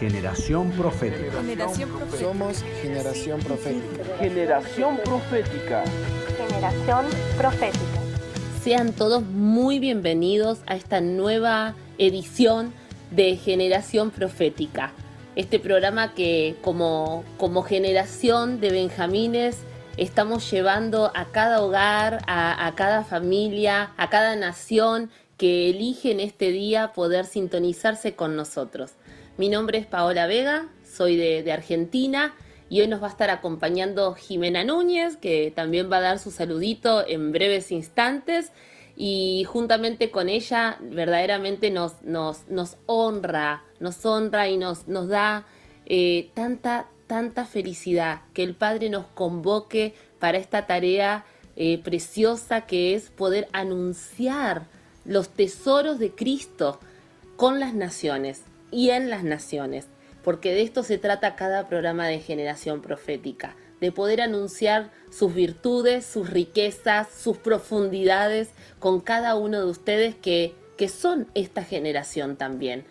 [0.00, 1.42] Generación Profética.
[1.42, 2.18] Generación profética.
[2.18, 4.16] Somos generación profética.
[4.18, 5.84] Generación profética.
[6.38, 7.04] generación
[7.36, 8.00] profética.
[8.64, 12.72] Sean todos muy bienvenidos a esta nueva edición
[13.10, 14.92] de Generación Profética.
[15.36, 19.58] Este programa que como, como generación de Benjamines
[19.98, 26.20] estamos llevando a cada hogar, a, a cada familia, a cada nación que elige en
[26.20, 28.92] este día poder sintonizarse con nosotros.
[29.36, 32.34] Mi nombre es Paola Vega, soy de, Argentina
[32.68, 36.30] y hoy nos va a estar acompañando Jimena Núñez, que también va a dar su
[36.30, 38.52] saludito en breves instantes.
[38.96, 41.94] Y juntamente con ella, verdaderamente nos,
[42.86, 45.46] honra, nos honra y nos, nos da
[45.86, 51.24] eh, tanta, tanta felicidad que el Padre nos convoque para esta tarea
[51.56, 54.66] eh, preciosa que es poder anunciar
[55.06, 56.78] los tesoros de Cristo
[57.36, 59.86] con las naciones y en las naciones,
[60.22, 66.04] porque de esto se trata cada programa de generación profética, de poder anunciar sus virtudes,
[66.04, 72.84] sus riquezas, sus profundidades con cada uno de ustedes que, que son esta generación también.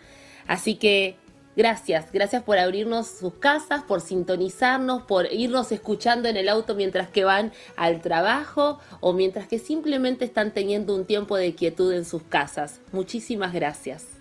[0.46, 1.16] Así que
[1.56, 7.08] gracias, gracias por abrirnos sus casas, por sintonizarnos, por irnos escuchando en el auto mientras
[7.08, 12.04] que van al trabajo o mientras que simplemente están teniendo un tiempo de quietud en
[12.04, 12.80] sus casas.
[12.92, 14.19] Muchísimas gracias.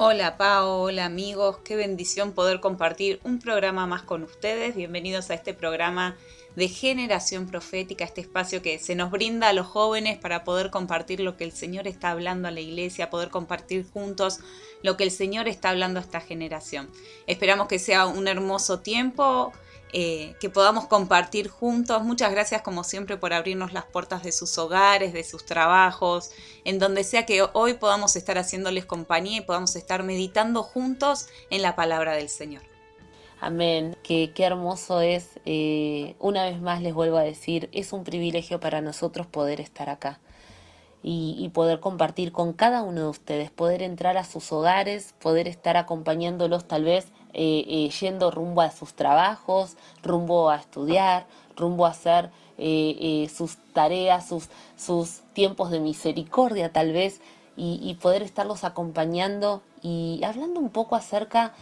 [0.00, 4.76] Hola Pao, hola amigos, qué bendición poder compartir un programa más con ustedes.
[4.76, 6.16] Bienvenidos a este programa
[6.54, 11.18] de generación profética, este espacio que se nos brinda a los jóvenes para poder compartir
[11.18, 14.38] lo que el Señor está hablando a la iglesia, poder compartir juntos
[14.84, 16.88] lo que el Señor está hablando a esta generación.
[17.26, 19.52] Esperamos que sea un hermoso tiempo
[19.92, 22.02] eh, que podamos compartir juntos.
[22.02, 26.30] Muchas gracias como siempre por abrirnos las puertas de sus hogares, de sus trabajos,
[26.64, 31.62] en donde sea que hoy podamos estar haciéndoles compañía y podamos estar meditando juntos en
[31.62, 32.62] la palabra del Señor.
[33.40, 33.96] Amén.
[34.02, 35.40] Qué, qué hermoso es.
[35.46, 39.88] eh, una vez más les vuelvo a decir, es un privilegio para nosotros poder estar
[39.88, 40.20] acá
[41.10, 45.78] y poder compartir con cada uno de ustedes, poder entrar a sus hogares, poder estar
[45.78, 51.90] acompañándolos tal vez eh, eh, yendo rumbo a sus trabajos, rumbo a estudiar, rumbo a
[51.90, 57.20] hacer eh, sus tareas, sus, sus tiempos de misericordia tal vez,
[57.60, 61.54] y, poder estarlos acompañando y hablando un poco acerca,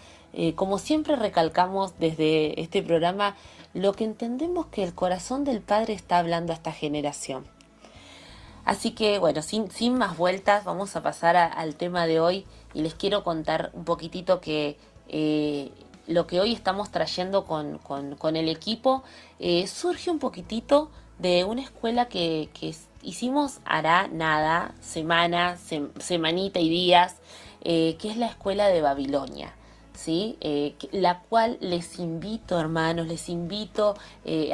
[0.55, 3.35] como siempre recalcamos desde este programa,
[3.73, 7.47] lo que entendemos que el corazón del Padre está hablando a esta generación.
[8.67, 12.45] Así que bueno, sin, sin más vueltas, vamos a pasar al tema de hoy
[12.75, 14.77] y les quiero contar un poquitito que
[15.09, 15.71] eh,
[16.07, 19.03] lo que hoy estamos trayendo con, el equipo
[19.39, 22.49] eh, surge un poquitito de una escuela que,
[23.03, 27.17] hicimos hará nada, semana, sem- semanita y días,
[27.63, 29.53] eh, que es la escuela de Babilonia.
[29.95, 30.37] ¿sí?
[30.93, 33.95] La cual les invito, hermanos, les invito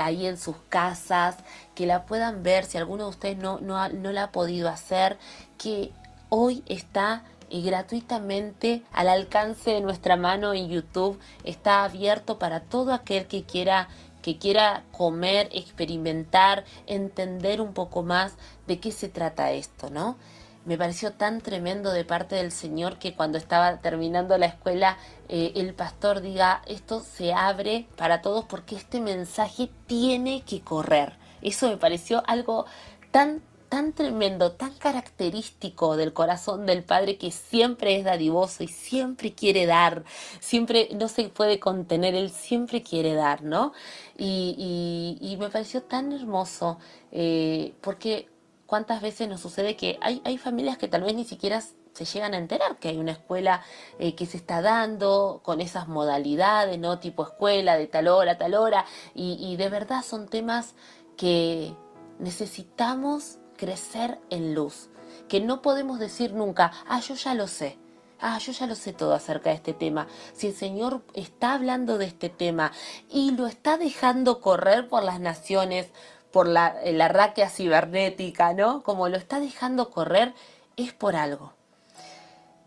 [0.01, 1.37] ahí en sus casas,
[1.75, 5.19] que la puedan ver, si alguno de ustedes no, no la ha podido hacer,
[5.59, 5.91] que
[6.29, 12.93] hoy está eh, gratuitamente al alcance de nuestra mano en YouTube, está abierto para todo
[12.93, 13.89] aquel que quiera
[14.23, 18.35] que quiera comer, experimentar, entender un poco más
[18.69, 20.17] de qué se trata esto, ¿no?
[20.65, 24.97] me pareció tan tremendo de parte del Señor que cuando estaba terminando la escuela
[25.29, 31.15] eh, el pastor diga esto se abre para todos porque este mensaje tiene que correr.
[31.41, 32.67] Eso me pareció algo
[33.11, 39.33] tan tan tremendo, tan característico del corazón del Padre que siempre es dadivoso y siempre
[39.33, 40.05] quiere dar,
[40.41, 43.73] siempre no se puede contener, Él siempre quiere dar, ¿no?
[44.19, 46.79] Y, me pareció tan hermoso
[47.13, 48.29] eh, porque
[48.67, 51.63] cuántas veces nos sucede que hay, hay familias que tal vez ni siquiera
[51.95, 53.63] se llegan a enterar que hay una escuela
[53.99, 56.99] eh, que se está dando con esas modalidades, ¿no?
[56.99, 60.75] Tipo escuela de tal hora, tal hora, y de verdad son temas
[61.17, 61.75] que
[62.19, 64.89] necesitamos crecer en luz,
[65.29, 67.79] que no podemos decir nunca, ah, yo ya lo sé.
[68.19, 70.09] Ah, yo ya lo sé todo acerca de este tema.
[70.33, 72.73] Si el Señor está hablando de este tema
[73.09, 75.91] y lo está dejando correr por las naciones,
[76.33, 78.83] por la, la raquia cibernética, ¿no?
[78.83, 80.35] Como lo está dejando correr,
[80.77, 81.53] es por algo.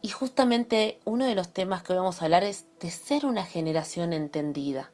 [0.01, 4.13] Y justamente uno de los temas que vamos a hablar es de ser una generación
[4.13, 4.91] entendida.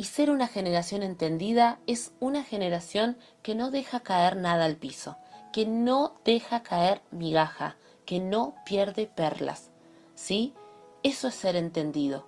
[0.00, 5.16] Y ser una generación entendida es una generación que no deja caer nada al piso,
[5.52, 9.72] que no deja caer migaja, que no pierde perlas.
[10.14, 10.54] ¿Sí?
[11.02, 12.24] Eso es ser entendido.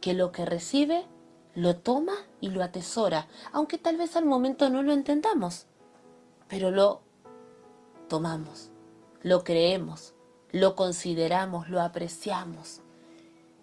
[0.00, 1.04] Que lo que recibe
[1.56, 5.66] lo toma y lo atesora, aunque tal vez al momento no lo entendamos,
[6.46, 7.00] pero lo
[8.08, 8.70] tomamos,
[9.20, 10.14] lo creemos,
[10.52, 12.82] lo consideramos, lo apreciamos.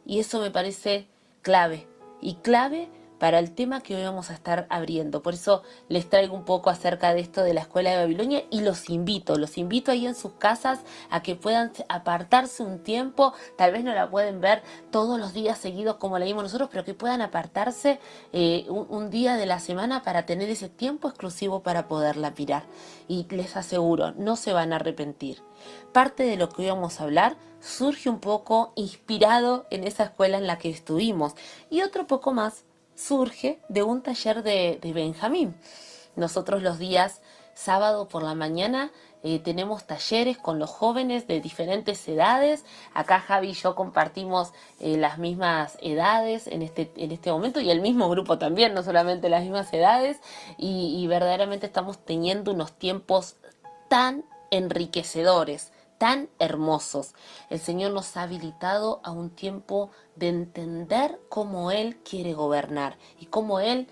[0.06, 1.08] Y eso me parece
[1.42, 1.88] clave,
[2.20, 2.90] y clave
[3.22, 5.22] para el tema que hoy vamos a estar abriendo.
[5.22, 8.62] Por eso les traigo un poco acerca de esto de la escuela de Babilonia y
[8.62, 10.80] los invito, los invito ahí en sus casas
[11.12, 15.60] a que puedan apartarse un tiempo, tal vez no la pueden ver todos los días
[15.60, 18.00] seguidos como la vimos nosotros, pero que puedan apartarse
[18.34, 22.64] eh, un, un día de la semana para tener ese tiempo exclusivo para poderla mirar.
[23.08, 25.44] Y les aseguro, no se van a arrepentir.
[25.94, 30.40] Parte de lo que hoy vamos a hablar surge un poco inspirado en esa escuela
[30.40, 31.36] en la que estuvimos
[31.70, 32.64] y otro poco más
[33.02, 35.56] surge de un taller de, Benjamín.
[36.16, 37.22] Nosotros los días
[37.54, 38.92] sábado por la mañana
[39.24, 42.66] eh, tenemos talleres con los jóvenes de diferentes edades.
[42.94, 47.70] Acá Javi y yo compartimos eh, las mismas edades en este, en este momento y
[47.70, 50.20] el mismo grupo también, no solamente las mismas edades.
[50.58, 53.36] Y, y verdaderamente estamos teniendo unos tiempos
[53.90, 55.72] tan enriquecedores
[56.02, 57.14] tan hermosos.
[57.52, 63.28] El Señor nos ha habilitado a un tiempo de entender cómo Él quiere gobernar y
[63.28, 63.88] cómo Él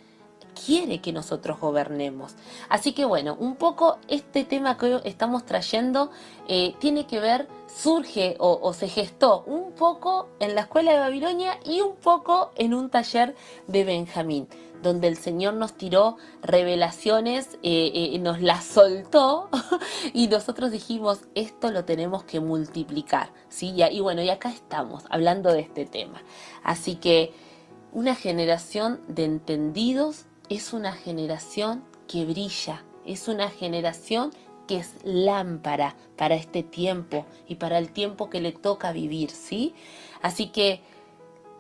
[0.66, 2.34] quiere que nosotros gobernemos.
[2.68, 6.10] Así que bueno, un poco este tema que hoy estamos trayendo
[6.48, 11.60] eh, tiene que ver, surge o, se gestó un poco en la escuela de Babilonia
[11.64, 13.36] y un poco en un taller
[13.68, 14.48] de Benjamín
[14.82, 19.50] donde el Señor nos tiró revelaciones, eh, eh, nos las soltó
[20.14, 23.32] y nosotros dijimos, esto lo tenemos que multiplicar.
[23.50, 23.74] ¿sí?
[23.92, 26.22] Y, bueno, y acá estamos hablando de este tema.
[26.64, 27.34] Así que
[27.92, 34.32] una generación de entendidos es una generación que brilla, es una generación
[34.68, 39.74] que es lámpara para este tiempo y para el tiempo que le toca vivir, ¿sí?
[40.22, 40.82] Así que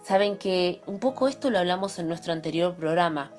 [0.10, 3.30] Saben que un poco esto lo hablamos en nuestro anterior programa,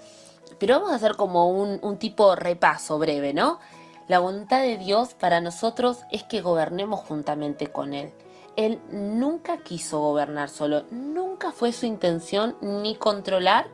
[0.61, 3.59] pero vamos a hacer como un, un tipo repaso breve, ¿no?
[4.07, 8.13] La voluntad de Dios para nosotros es que gobernemos juntamente con Él.
[8.55, 13.67] Él nunca quiso gobernar solo, nunca fue su intención ni controlar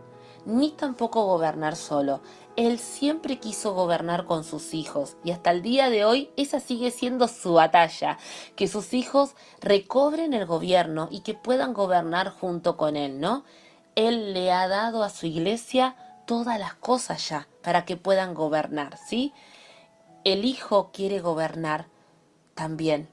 [0.46, 2.22] ni tampoco gobernar solo.
[2.56, 6.90] Él siempre quiso gobernar con sus hijos y hasta el día de hoy esa sigue
[6.90, 8.16] siendo su batalla,
[8.54, 13.44] que sus hijos recobren el gobierno y que puedan gobernar junto con él, ¿no?
[13.94, 15.96] Él le ha dado a su iglesia
[16.26, 19.34] todas las cosas ya para que puedan gobernar, ¿sí?
[20.24, 21.88] El hijo quiere gobernar
[22.54, 23.08] también.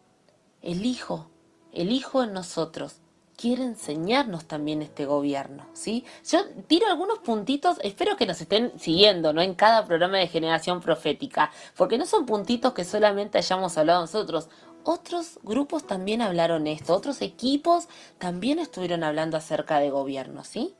[0.62, 1.27] El hijo,
[1.74, 3.02] el hijo en nosotros
[3.43, 6.05] quiere enseñarnos también este gobierno, ¿sí?
[6.25, 9.41] Yo tiro algunos puntitos, espero que nos estén siguiendo, ¿no?
[9.41, 14.47] En cada programa de generación profética, porque no son puntitos que solamente hayamos hablado nosotros.
[14.85, 20.73] Otros grupos también hablaron esto, otros equipos también estuvieron hablando acerca de gobierno, ¿sí?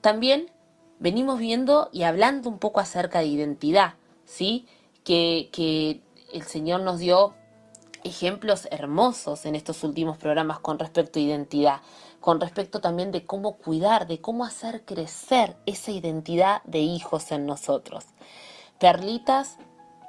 [0.00, 0.50] También
[0.98, 3.94] venimos viendo y hablando un poco acerca de identidad,
[4.24, 4.66] ¿sí?
[5.04, 6.02] Que, que
[6.32, 7.36] el Señor nos dio
[8.06, 11.80] ejemplos hermosos en estos últimos programas con respecto a identidad,
[12.20, 17.46] con respecto también de cómo cuidar, de cómo hacer crecer esa identidad de hijos en
[17.46, 18.04] nosotros.
[18.78, 19.58] Perlitas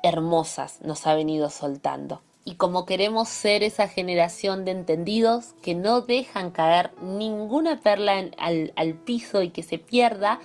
[0.03, 2.21] hermosas nos ha venido soltando.
[2.45, 8.93] Y como queremos ser esa generación de entendidos que no dejan caer ninguna perla al,
[9.03, 10.39] piso y que se pierda,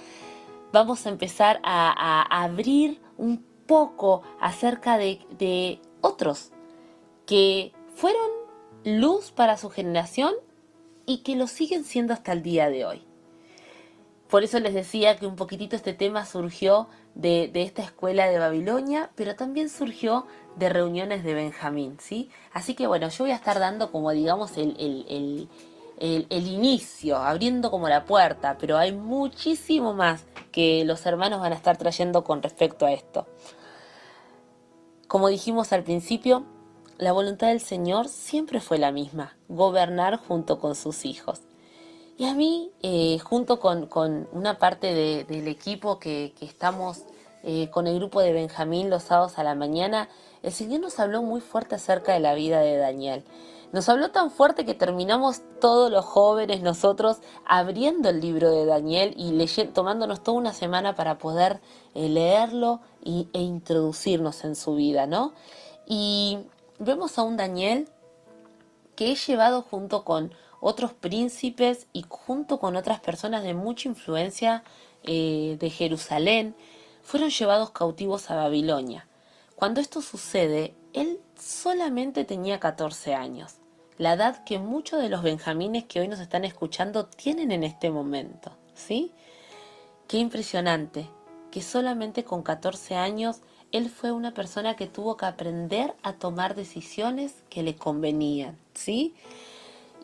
[0.72, 6.51] vamos a empezar a, abrir un poco acerca de, de otros
[7.32, 8.28] que fueron
[8.84, 10.34] luz para su generación
[11.06, 13.06] y que lo siguen siendo hasta el día de hoy.
[14.28, 19.12] Por eso les decía que un poquitito este tema surgió de, esta escuela de Babilonia,
[19.14, 22.28] pero también surgió de reuniones de Benjamín, ¿sí?
[22.52, 25.48] Así que bueno, yo voy a estar dando como digamos el, el,
[26.28, 31.56] el inicio, abriendo como la puerta, pero hay muchísimo más que los hermanos van a
[31.56, 33.26] estar trayendo con respecto a esto.
[35.08, 36.44] Como dijimos al principio,
[36.98, 41.40] la voluntad del Señor siempre fue la misma, gobernar junto con sus hijos.
[42.18, 44.94] Y a mí, eh, junto con, una parte
[45.24, 47.02] del equipo que, estamos
[47.42, 50.08] eh, con el grupo de Benjamín los sábados a la mañana,
[50.42, 53.24] el Señor nos habló muy fuerte acerca de la vida de Daniel.
[53.72, 59.14] Nos habló tan fuerte que terminamos todos los jóvenes nosotros abriendo el libro de Daniel
[59.16, 61.60] y leyendo, tomándonos toda una semana para poder
[61.94, 65.32] eh, leerlo y, e introducirnos en su vida, ¿no?
[65.86, 66.40] Y
[66.84, 67.88] vemos a un Daniel
[68.96, 74.62] que es llevado junto con otros príncipes y junto con otras personas de mucha influencia
[75.02, 76.54] eh, de Jerusalén,
[77.02, 79.08] fueron llevados cautivos a Babilonia.
[79.56, 83.56] Cuando esto sucede, él solamente tenía 14 años,
[83.98, 87.90] la edad que muchos de los benjamines que hoy nos están escuchando tienen en este
[87.90, 89.12] momento, ¿sí?
[90.06, 91.08] Qué impresionante
[91.50, 93.40] que solamente con 14 años
[93.72, 99.14] él fue una persona que tuvo que aprender a tomar decisiones que le convenían, ¿sí?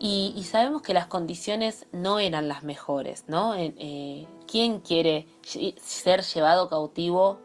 [0.00, 3.54] Y, sabemos que las condiciones no eran las mejores, ¿no?
[3.56, 7.40] Eh, ¿Quién quiere ser llevado cautivo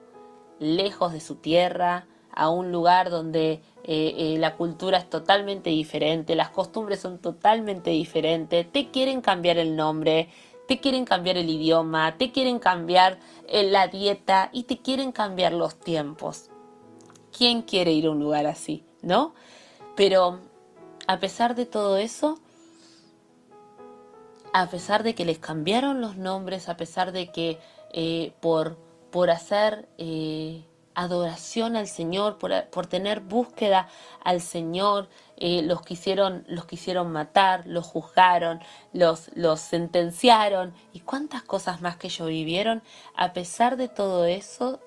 [0.59, 6.35] lejos de su tierra, a un lugar donde eh, eh, la cultura es totalmente diferente,
[6.35, 10.29] las costumbres son totalmente diferentes, te quieren cambiar el nombre,
[10.67, 13.20] te quieren cambiar el idioma, te quieren cambiar
[13.51, 16.50] la dieta y te quieren cambiar los tiempos.
[17.36, 19.34] ¿Quién quiere ir a un lugar así, no?
[19.96, 20.39] Pero
[21.08, 22.39] a pesar de todo eso,
[24.53, 27.60] a pesar de que les cambiaron los nombres, a pesar de que
[27.91, 28.77] eh, por,
[29.12, 30.63] por hacer eh,
[30.95, 33.88] adoración al Señor, por, por, tener búsqueda
[34.23, 38.62] al Señor, eh, los, quisieron, los quisieron matar, los juzgaron,
[38.93, 40.73] los, los sentenciaron.
[40.93, 42.83] Y cuántas cosas más que ellos vivieron,
[43.15, 44.79] a pesar de todo eso,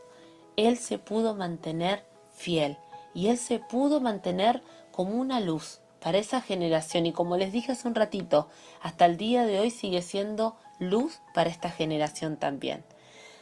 [0.57, 2.77] Él se pudo mantener fiel.
[3.15, 7.07] Y Él se pudo mantener como una luz para esa generación.
[7.07, 8.49] Y como les dije hace un ratito,
[8.81, 12.85] hasta el día de hoy sigue siendo luz para esta generación también.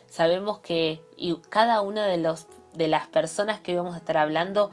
[0.09, 4.71] Sabemos que y cada una de, los, de las personas que vamos a estar hablando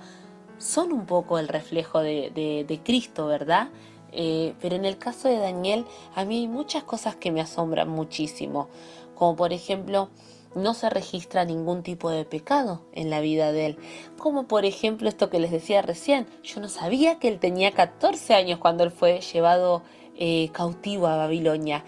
[0.58, 3.70] son un poco el reflejo de, Cristo, ¿verdad?
[4.12, 5.86] Eh, pero en el caso de Daniel,
[6.16, 8.68] a mí hay muchas cosas que me asombran muchísimo,
[9.16, 10.10] como por ejemplo
[10.54, 13.78] no se registra ningún tipo de pecado en la vida de él.
[14.18, 18.34] Como por ejemplo esto que les decía recién, yo no sabía que él tenía 14
[18.34, 19.82] años cuando él fue llevado
[20.18, 21.86] eh, cautivo a Babilonia.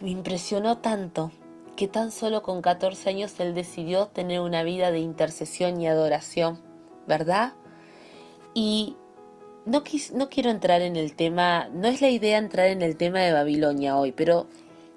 [0.00, 1.30] Me impresionó tanto
[1.76, 6.60] que tan solo con 14 años él decidió tener una vida de intercesión y adoración,
[7.06, 7.54] ¿verdad?
[8.54, 8.96] Y
[9.64, 13.20] no, no quiero entrar en el tema, no es la idea entrar en el tema
[13.20, 14.46] de Babilonia hoy, pero,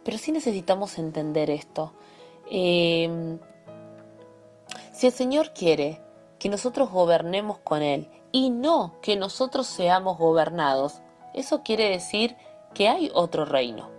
[0.04, 1.94] pero sí necesitamos entender esto.
[2.50, 3.40] Em,
[4.94, 6.02] si el Señor quiere
[6.40, 11.02] que nosotros gobernemos con Él y no que nosotros seamos gobernados,
[11.34, 12.36] eso quiere decir
[12.74, 13.97] que hay otro reino.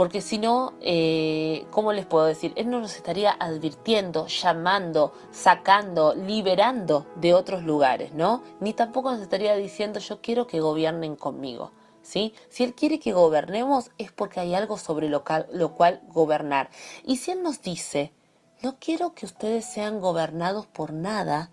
[0.00, 2.54] Porque si no, eh, ¿cómo les puedo decir?
[2.56, 8.42] Él no nos estaría advirtiendo, llamando, sacando, liberando de otros lugares, ¿no?
[8.60, 11.72] Ni tampoco nos estaría diciendo yo quiero que gobiernen conmigo.
[12.00, 16.70] Si Él quiere que gobernemos es porque hay algo sobre lo, cual gobernar.
[17.04, 18.14] Y si Él nos dice,
[18.62, 21.50] no quiero que ustedes sean gobernados por nada,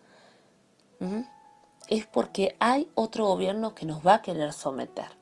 [1.90, 5.17] es porque hay otro gobierno que nos va a querer someter.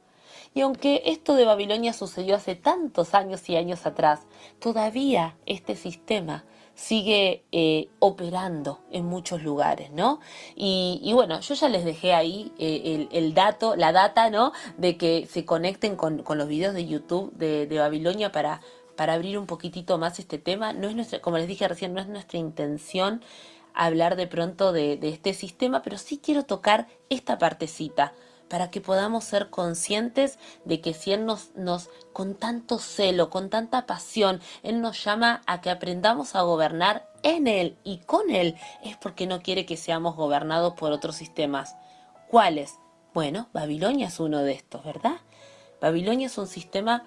[0.56, 4.22] Y aunque esto de Babilonia sucedió hace tantos años y años atrás,
[4.60, 6.46] todavía este sistema
[6.76, 10.22] sigue eh, operando en muchos lugares, ¿no?
[10.56, 14.54] Y, bueno, yo ya les dejé ahí eh, el, dato, la data, ¿no?
[14.78, 18.62] De que se conecten con, los videos de YouTube de, Babilonia para,
[18.96, 20.72] para abrir un poquitito más este tema.
[20.72, 23.22] No es nuestra, como les dije recién, no es nuestra intención
[23.74, 28.14] hablar de pronto de, de este sistema, pero sí quiero tocar esta partecita
[28.50, 33.50] para que podamos ser conscientes de que si Él nos, nos, con tanto celo, con
[33.50, 38.56] tanta pasión, Él nos llama a que aprendamos a gobernar en Él y con Él,
[38.84, 41.76] es porque no quiere que seamos gobernados por otros sistemas.
[42.30, 42.76] ¿Cuáles?
[43.14, 45.18] Bueno, Babilonia es uno de estos, ¿verdad?
[45.82, 47.04] Babilonia es un sistema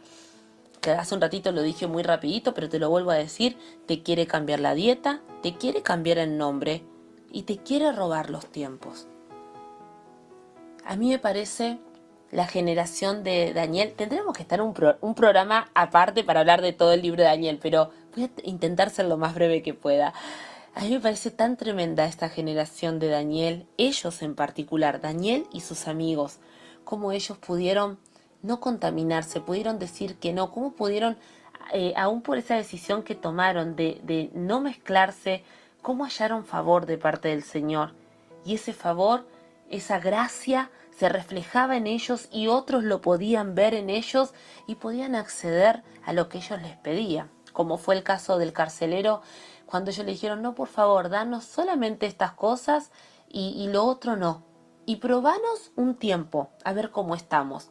[0.80, 4.02] que hace un ratito lo dije muy rapidito, pero te lo vuelvo a decir, te
[4.02, 6.85] quiere cambiar la dieta, te quiere cambiar el nombre
[7.30, 9.07] y te quiere robar los tiempos.
[10.88, 11.76] A mí me parece
[12.30, 13.92] la generación de Daniel.
[13.95, 17.59] Tendremos que estar un, un programa aparte para hablar de todo el libro de Daniel,
[17.61, 20.14] pero voy a intentar ser lo más breve que pueda.
[20.75, 25.61] A mí me parece tan tremenda esta generación de Daniel, ellos en particular, Daniel y
[25.61, 26.38] sus amigos,
[26.85, 27.99] cómo ellos pudieron
[28.40, 31.18] no contaminarse, pudieron decir que no, cómo pudieron,
[31.75, 35.45] eh, aún por esa decisión que tomaron de, de no mezclarse,
[35.83, 37.92] cómo hallaron favor de parte del Señor.
[38.47, 39.26] Y ese favor,
[39.68, 44.35] esa gracia, se reflejaba en ellos y otros lo podían ver en ellos
[44.67, 49.23] y podían acceder a lo que ellos les pedían, como fue el caso del carcelero
[49.69, 52.90] cuando ellos le dijeron, no, por favor, danos solamente estas cosas
[53.28, 54.43] y, lo otro no.
[54.87, 57.69] Y probanos un tiempo, a ver cómo estamos.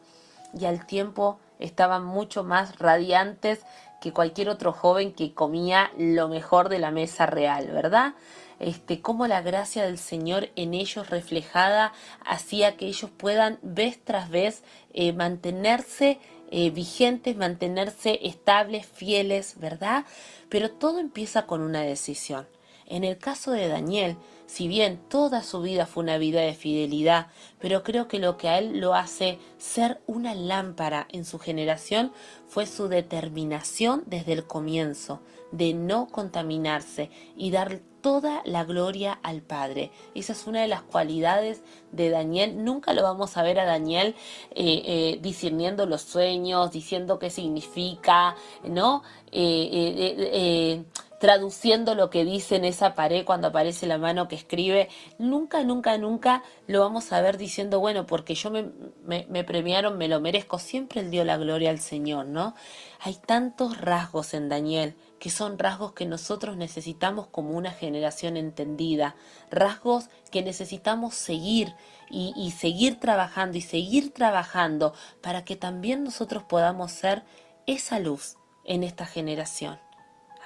[0.56, 3.62] Y al tiempo estaban mucho más radiantes
[4.00, 8.14] que cualquier otro joven que comía lo mejor de la mesa real, ¿verdad?
[8.60, 11.92] Este, cómo la gracia del Señor en ellos reflejada
[12.24, 14.62] hacía que ellos puedan vez tras vez
[14.92, 16.18] eh, mantenerse
[16.50, 20.06] eh, vigentes, mantenerse estables, fieles, ¿verdad?
[20.48, 22.48] Pero todo empieza con una decisión.
[22.86, 27.26] En el caso de Daniel, si bien toda su vida fue una vida de fidelidad,
[27.60, 32.12] pero creo que lo que a él lo hace ser una lámpara en su generación
[32.48, 35.20] fue su determinación desde el comienzo
[35.50, 39.90] de no contaminarse y dar toda la gloria al Padre.
[40.14, 41.62] Esa es una de las cualidades
[41.92, 42.64] de Daniel.
[42.64, 44.14] Nunca lo vamos a ver a Daniel
[44.54, 49.02] eh, eh, discerniendo los sueños, diciendo qué significa, ¿no?
[49.32, 50.84] Eh,
[51.18, 54.88] traduciendo lo que dice en esa pared cuando aparece la mano que escribe,
[55.18, 58.70] nunca, nunca, nunca lo vamos a ver diciendo, bueno, porque yo me,
[59.04, 62.54] me, premiaron, me lo merezco, siempre él dio la gloria al Señor, ¿no?
[63.00, 69.16] Hay tantos rasgos en Daniel que son rasgos que nosotros necesitamos como una generación entendida,
[69.50, 71.74] rasgos que necesitamos seguir
[72.10, 77.24] y, y seguir trabajando y seguir trabajando para que también nosotros podamos ser
[77.66, 79.78] esa luz en esta generación.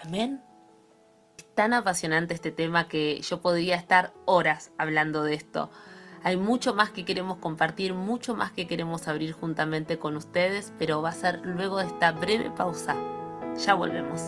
[0.03, 0.43] Amén
[1.55, 5.71] tan apasionante este tema que yo podría estar horas hablando de esto.
[6.25, 11.03] Hay mucho más que queremos compartir, mucho más que queremos abrir juntamente con ustedes, pero
[11.03, 12.97] va a ser luego de esta breve pausa.
[13.57, 14.21] Ya volvemos.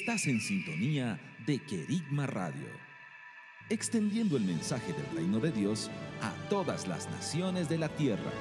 [0.00, 2.66] Estás en sintonía de Querigma Radio,
[3.70, 5.88] extendiendo el mensaje del reino de Dios
[6.20, 8.32] a todas las naciones de la tierra.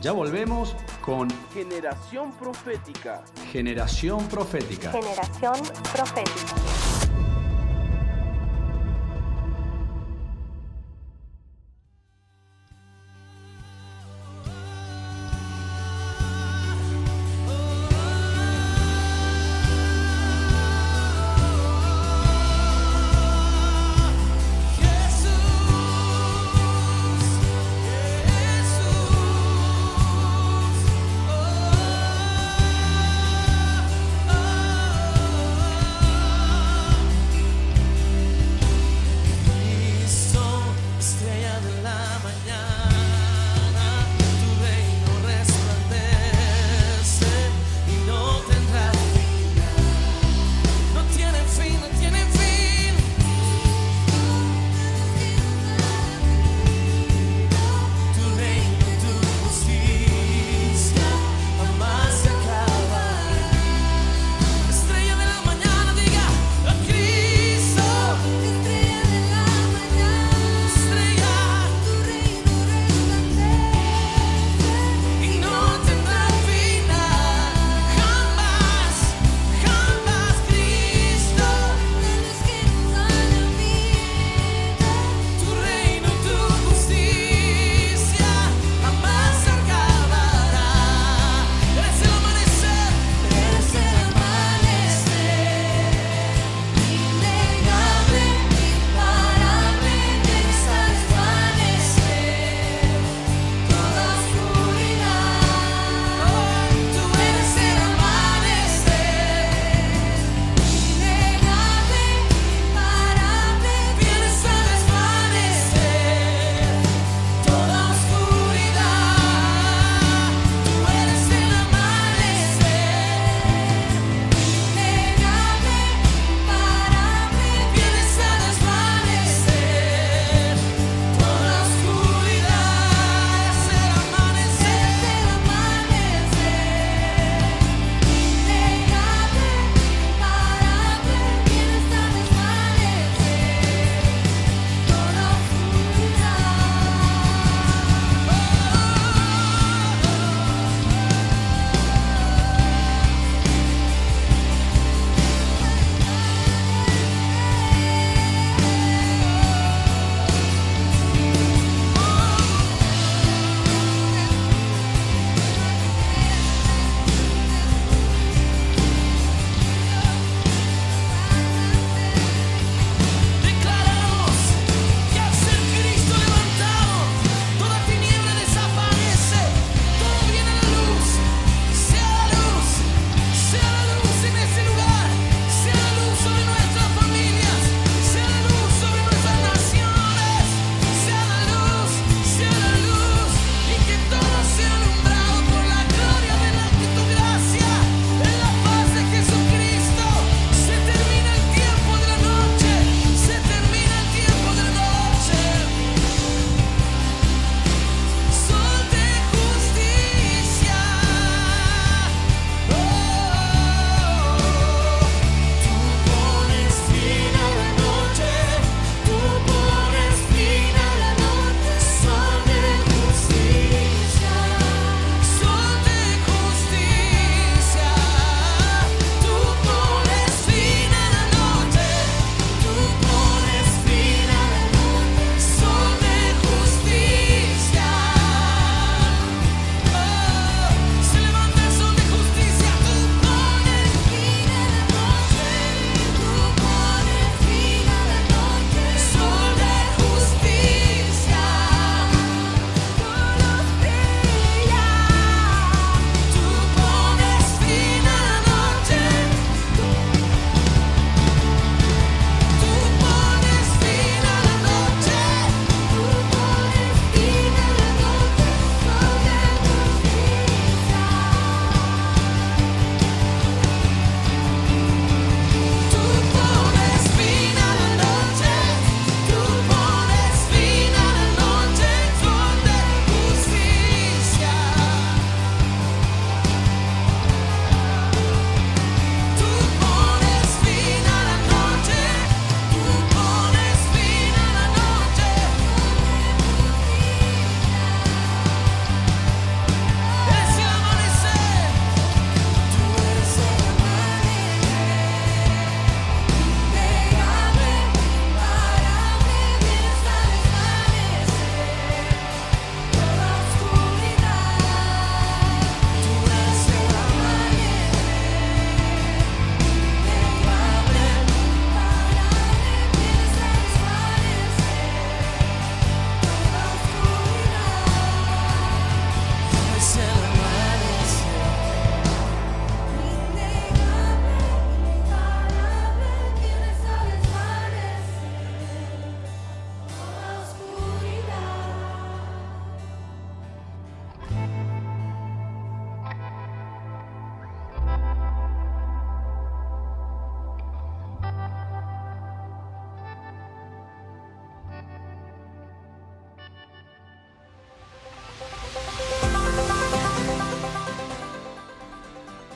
[0.00, 3.22] Ya volvemos con Generación Profética.
[3.52, 4.90] Generación Profética.
[4.90, 5.54] Generación
[5.94, 6.71] Profética.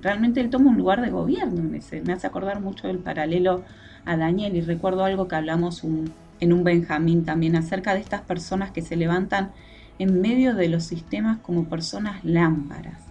[0.00, 1.60] realmente él toma un lugar de gobierno.
[1.62, 3.64] Me hace acordar mucho el paralelo
[4.04, 8.70] a Daniel y recuerdo algo que hablamos en un Benjamín también acerca de estas personas
[8.70, 9.50] que se levantan
[9.98, 13.02] en medio de los sistemas como personas lámparas,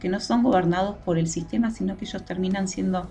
[0.00, 3.08] que no son gobernados por el sistema, sino que ellos terminan siendo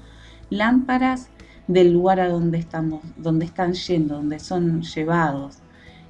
[0.49, 1.29] lámparas
[1.67, 5.59] del lugar a donde estamos, donde están yendo, donde son llevados.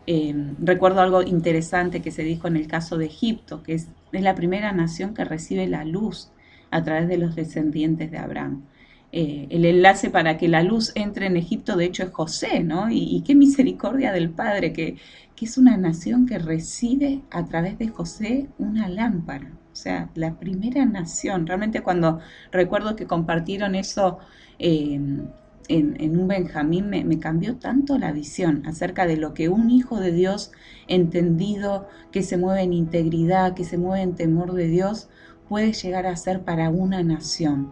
[0.08, 4.36] Em, recuerdo algo interesante que se dijo en el caso de Egipto, que es, la
[4.36, 6.32] primera nación que recibe la luz
[6.72, 8.64] a través de los descendientes de Abraham.
[9.12, 12.90] Eh, el enlace para que la luz entre en Egipto, de hecho, es José, ¿no?
[12.90, 14.98] Y, qué misericordia del Padre, que,
[15.36, 19.52] que, es una nación que recibe a través de José una lámpara.
[19.72, 21.48] O sea, la primera nación.
[21.48, 22.20] Realmente cuando
[22.52, 24.20] recuerdo que compartieron eso
[24.60, 25.28] em,
[25.68, 30.12] en, un Benjamín me, cambió tanto la visión acerca de lo que un hijo de
[30.12, 30.52] Dios
[30.88, 35.10] entendido, que se mueve en integridad, que se mueve en temor de Dios,
[35.50, 37.70] puede llegar a ser para una nación.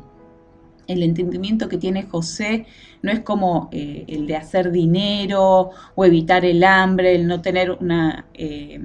[0.88, 2.66] El entendimiento que tiene José
[3.02, 7.72] no es como eh, el de hacer dinero o evitar el hambre, el no tener
[7.72, 8.82] una, eh,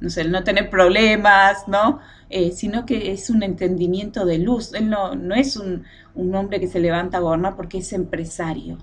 [0.00, 2.00] no sé, no tener problemas, ¿no?
[2.28, 4.72] Eh, sino que es un entendimiento de luz.
[4.74, 8.78] Él no, no es un, un, hombre que se levanta a gobernar porque es empresario.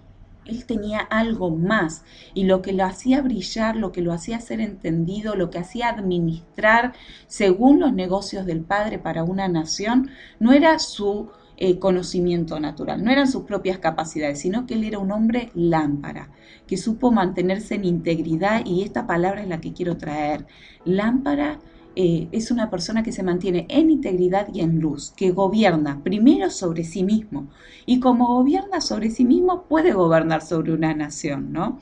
[0.45, 4.59] Él tenía algo más y lo que lo hacía brillar, lo que lo hacía ser
[4.59, 6.93] entendido, lo que hacía administrar
[7.27, 13.11] según los negocios del Padre para una nación, no era su eh, conocimiento natural, no
[13.11, 16.29] eran sus propias capacidades, sino que él era un hombre lámpara,
[16.73, 20.47] que supo mantenerse en integridad y esta palabra es la que quiero traer.
[20.85, 21.59] Lámpara
[21.95, 26.49] eh, es una persona que se mantiene en integridad y en luz, que gobierna primero
[26.49, 27.47] sobre sí mismo
[27.85, 31.79] y como gobierna sobre sí mismo puede gobernar sobre una nación, ¿no?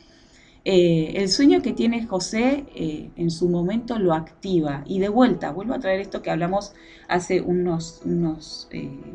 [0.63, 5.51] Eh, el sueño que tiene José eh, en su momento lo activa y de vuelta,
[5.51, 6.73] vuelvo a traer esto que hablamos
[7.07, 8.69] hace unos, unos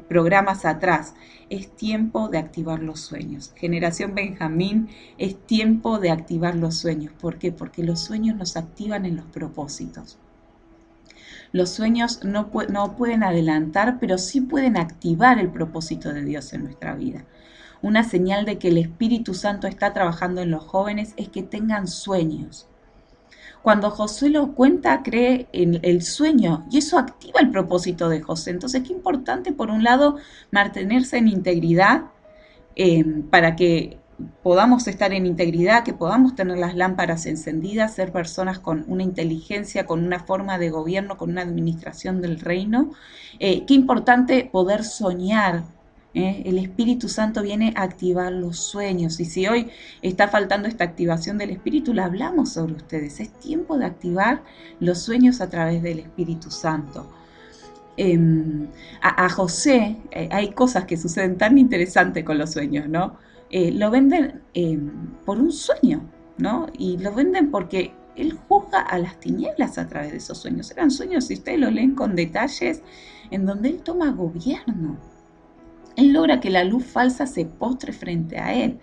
[0.09, 1.15] programas atrás,
[1.49, 3.53] es tiempo de activar los sueños.
[3.55, 7.13] Generación Benjamín, es tiempo de activar los sueños.
[7.13, 7.53] ¿Por qué?
[7.53, 10.19] Porque los sueños nos activan en los propósitos.
[11.53, 16.65] Los sueños no, no pueden adelantar, pero sí pueden activar el propósito de Dios en
[16.65, 17.25] nuestra vida.
[17.83, 21.89] Una señal de que el Espíritu Santo está trabajando en los jóvenes es que tengan
[21.89, 22.69] sueños.
[23.63, 28.51] Cuando José lo cuenta, cree en el sueño y eso activa el propósito de José.
[28.51, 30.19] Entonces, qué importante, por un lado,
[30.53, 32.05] mantenerse en integridad
[32.77, 33.99] eh, para que
[34.43, 39.87] podamos estar en integridad, que podamos tener las lámparas encendidas, ser personas con una inteligencia,
[39.87, 42.93] con una forma de gobierno, con una administración del reino.
[43.39, 45.65] Eh, qué importante poder soñar.
[46.17, 46.43] ¿Eh?
[46.47, 49.71] El Espíritu Santo viene a activar los sueños y si hoy
[50.03, 53.21] está faltando esta activación del Espíritu, la hablamos sobre ustedes.
[53.21, 54.43] Es tiempo de activar
[54.81, 57.07] los sueños a través del Espíritu Santo.
[57.99, 58.67] Em,
[59.01, 63.17] a, José eh, hay cosas que suceden tan interesantes con los sueños, ¿no?
[63.51, 64.79] Eh, lo venden eh,
[65.25, 66.03] por un sueño,
[66.37, 66.67] ¿no?
[66.77, 70.71] Y lo venden porque él juzga a las tinieblas a través de esos sueños.
[70.71, 72.83] Eran sueños, si ustedes lo leen con detalles,
[73.31, 74.99] en donde él toma gobierno.
[75.97, 78.79] Él logra que la luz falsa se postre frente a él.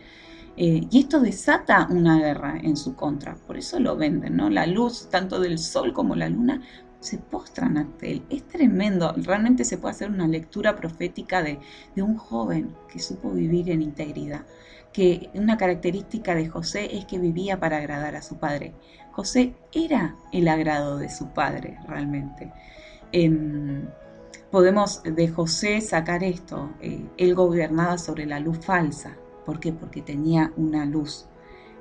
[0.56, 3.36] Eh, y esto desata una guerra en su contra.
[3.36, 4.50] Por eso lo venden, ¿no?
[4.50, 6.62] La luz, tanto del sol como la luna,
[7.04, 8.24] se postran ante él.
[8.30, 11.60] Es tremendo, realmente se puede hacer una lectura profética de,
[11.98, 14.46] un joven que supo vivir en integridad,
[14.94, 18.74] que una característica de José es que vivía para agradar a su padre.
[19.12, 22.52] José era el agrado de su padre realmente.
[23.12, 23.86] em,
[24.54, 26.70] podemos de José sacar esto.
[26.80, 29.18] Eh, él gobernaba sobre la luz falsa.
[29.48, 29.74] ¿Por qué?
[29.74, 31.26] Porque tenía una luz.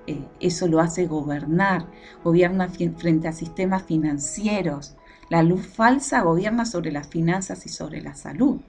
[0.07, 1.85] Eh, eso lo hace gobernar.
[2.25, 4.97] Gobierna frente a sistemas financieros.
[5.29, 8.63] La luz falsa gobierna sobre las finanzas y sobre la salud.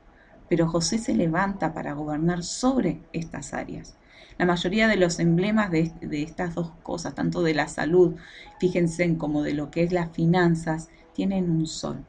[0.49, 3.95] Pero José se levanta para gobernar sobre estas áreas.
[4.37, 8.17] La mayoría de los emblemas de, estas dos cosas, tanto de la salud,
[8.59, 12.03] fíjense, como de lo que es las finanzas, tienen un sol.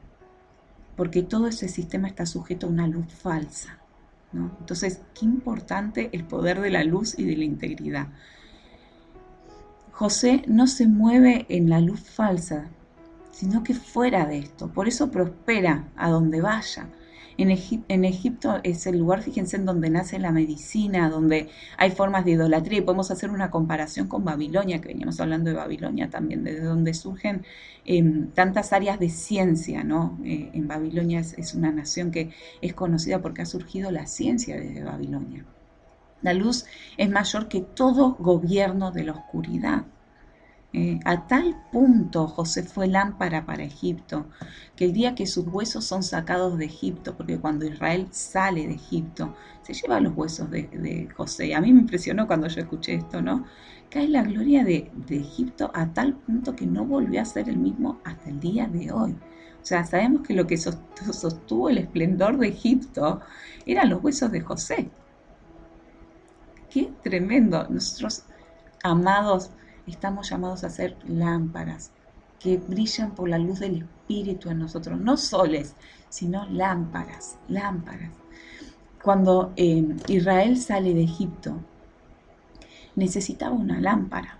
[0.95, 3.79] Porque todo ese sistema está sujeto a una luz falsa.
[4.59, 8.07] Entonces, qué importante el poder de la luz y de la integridad.
[9.91, 12.67] José no se mueve en la luz falsa,
[13.31, 14.67] sino que fuera de esto.
[14.67, 16.89] Por eso prospera a donde vaya.
[17.37, 22.31] En, Egipto es el lugar, fíjense, en donde nace la medicina, donde hay formas de
[22.31, 26.63] idolatría y podemos hacer una comparación con Babilonia, que veníamos hablando de Babilonia también, desde
[26.63, 27.43] donde surgen
[27.83, 30.17] em, tantas áreas de ciencia, ¿no?
[30.23, 34.83] Eh, en Babilonia es, una nación que es conocida porque ha surgido la ciencia desde
[34.83, 35.45] Babilonia.
[36.21, 36.65] La luz
[36.97, 39.85] es mayor que todo gobierno de la oscuridad.
[40.77, 44.25] Eh, a tal punto José fue lámpara para Egipto,
[44.75, 48.73] que el día que sus huesos son sacados de Egipto, porque cuando Israel sale de
[48.73, 51.55] Egipto, se lleva los huesos de, José.
[51.55, 53.45] A mí me impresionó cuando yo escuché esto, ¿no?
[53.89, 57.55] Cae la gloria de, de Egipto a tal punto que no volvió a ser el
[57.55, 59.13] mismo hasta el día de hoy.
[59.13, 63.21] O sea, sabemos que lo que sostuvo el esplendor de Egipto
[63.65, 64.89] eran los huesos de José.
[66.69, 67.65] Qué tremendo.
[67.69, 68.25] Nosotros,
[68.83, 69.51] amados,
[69.91, 71.91] estamos llamados a ser lámparas
[72.39, 75.75] que brillan por la luz del Espíritu en nosotros, no soles,
[76.09, 78.11] sino lámparas, lámparas.
[79.03, 81.59] Cuando eh, Israel sale de Egipto,
[82.95, 84.39] necesitaba una lámpara.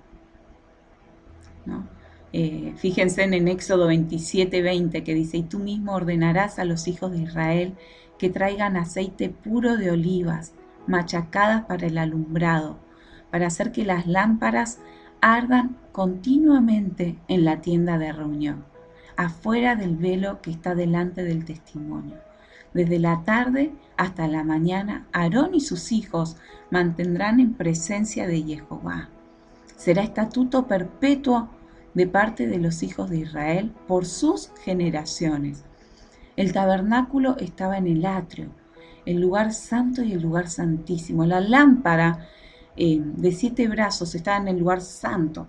[2.31, 7.11] Eh, fíjense en Éxodo 27, 20 que dice, y tú mismo ordenarás a los hijos
[7.11, 7.75] de Israel
[8.19, 10.53] que traigan aceite puro de olivas,
[10.85, 12.77] machacadas para el alumbrado,
[13.31, 14.79] para hacer que las lámparas
[15.25, 18.63] ardan continuamente en la tienda de reunión,
[19.17, 22.17] afuera del velo que está delante del testimonio.
[22.75, 26.37] Desde la tarde hasta la mañana, Aarón y sus hijos
[26.69, 29.09] mantendrán en presencia de Jehová.
[29.75, 31.49] Será estatuto perpetuo
[31.95, 35.63] de parte de los hijos de Israel por sus generaciones.
[36.35, 38.49] El tabernáculo estaba en el atrio,
[39.07, 41.25] el lugar santo y el lugar santísimo.
[41.25, 42.27] La lámpara
[42.77, 45.47] eh, de siete brazos está en el lugar santo.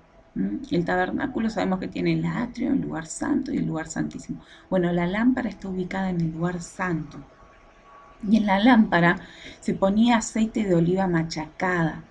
[0.71, 4.43] El tabernáculo sabemos que tiene el atrio, el lugar santo y el lugar santísimo.
[4.69, 7.19] Bueno, la lámpara está ubicada en el lugar santo.
[8.29, 9.19] Y en la lámpara
[9.61, 12.05] se ponía aceite de oliva machacada,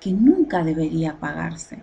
[0.00, 1.82] que nunca debería apagarse.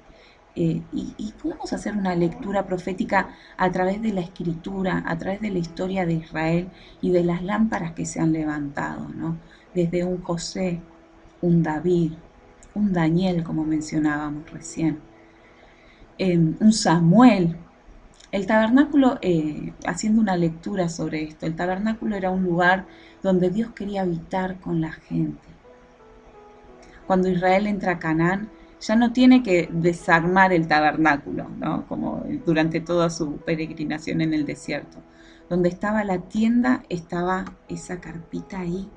[0.55, 5.49] Eh, y, podemos hacer una lectura profética a través de la escritura, a través de
[5.49, 6.69] la historia de Israel
[7.01, 9.37] y de las lámparas que se han levantado, ¿no?
[9.73, 10.79] Desde un José,
[11.41, 12.13] un David,
[12.75, 14.99] un Daniel, como mencionábamos recién,
[16.17, 17.57] em, un Samuel.
[18.31, 22.85] El tabernáculo, eh, haciendo una lectura sobre esto, el tabernáculo era un lugar
[23.21, 25.47] donde Dios quería habitar con la gente.
[27.05, 28.49] Cuando Israel entra a Canaán,
[28.83, 31.85] ya no tiene que desarmar el tabernáculo, ¿no?
[31.87, 34.97] como durante toda su peregrinación en el desierto.
[35.49, 38.89] Donde estaba la tienda, estaba esa carpita ahí,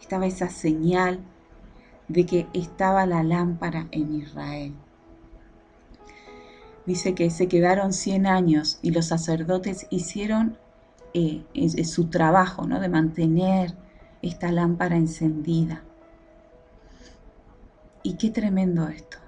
[0.00, 1.20] estaba esa señal,
[2.08, 4.74] de que estaba la lámpara en Israel.
[6.86, 10.58] Dice que se quedaron 100 años y los sacerdotes hicieron
[11.14, 11.44] eh,
[11.84, 12.80] su trabajo ¿no?
[12.80, 13.74] de mantener
[14.20, 15.82] esta lámpara encendida.
[18.02, 19.18] Y qué tremendo esto,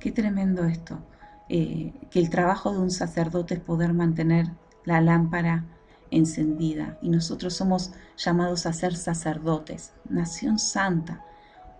[0.00, 0.98] qué tremendo esto,
[1.48, 4.46] eh, que el trabajo de un sacerdote es poder mantener
[4.84, 5.64] la lámpara
[6.10, 6.98] encendida.
[7.02, 11.24] Y nosotros somos llamados a ser sacerdotes, nación santa,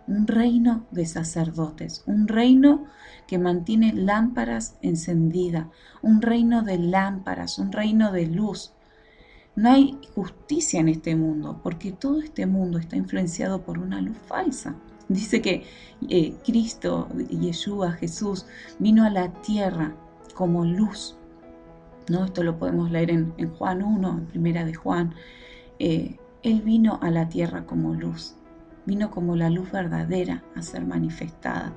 [0.07, 2.87] un reino de sacerdotes, un reino
[3.27, 5.67] que mantiene lámparas encendidas,
[6.03, 8.73] un reino de lámparas, un reino de luz.
[9.57, 14.17] No hay justicia en este mundo, porque todo este mundo está influenciado por una luz
[14.27, 14.77] falsa.
[15.09, 15.65] Dice que
[16.09, 18.47] eh, Cristo, Yeshua, Jesús,
[18.79, 19.97] vino a la tierra
[20.35, 21.17] como luz.
[22.09, 22.27] ¿no?
[22.27, 25.15] Esto lo podemos leer en, Juan 1, en primera de Juan.
[25.79, 28.36] Eh, él vino a la tierra como luz
[28.87, 31.75] vino como la luz verdadera a ser manifestada.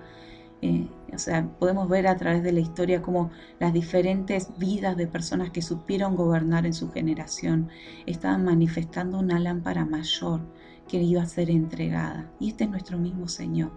[0.62, 5.08] Eh, o sea, podemos ver a través de la historia cómo las diferentes vidas de
[5.08, 7.70] personas que supieron gobernar en su generación
[8.06, 10.42] estaban manifestando una lámpara mayor
[10.88, 12.30] que iba a ser entregada.
[12.40, 13.72] Y este es nuestro mismo Señor.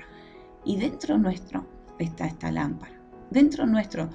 [0.65, 1.67] Y dentro nuestro
[1.99, 2.95] está esta lámpara.
[3.31, 4.11] Dentro nuestro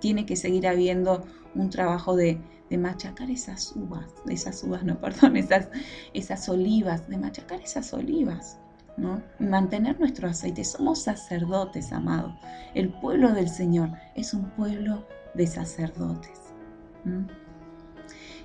[0.00, 2.40] tiene que seguir habiendo un trabajo de,
[2.72, 5.68] de machacar esas uvas, esas uvas, no, perdón, esas,
[6.14, 8.56] esas olivas, de machacar esas olivas,
[8.96, 9.22] ¿no?
[9.38, 10.64] Mantener nuestro aceite.
[10.64, 12.32] Somos sacerdotes, amados.
[12.72, 16.40] El pueblo del Señor es un pueblo de sacerdotes.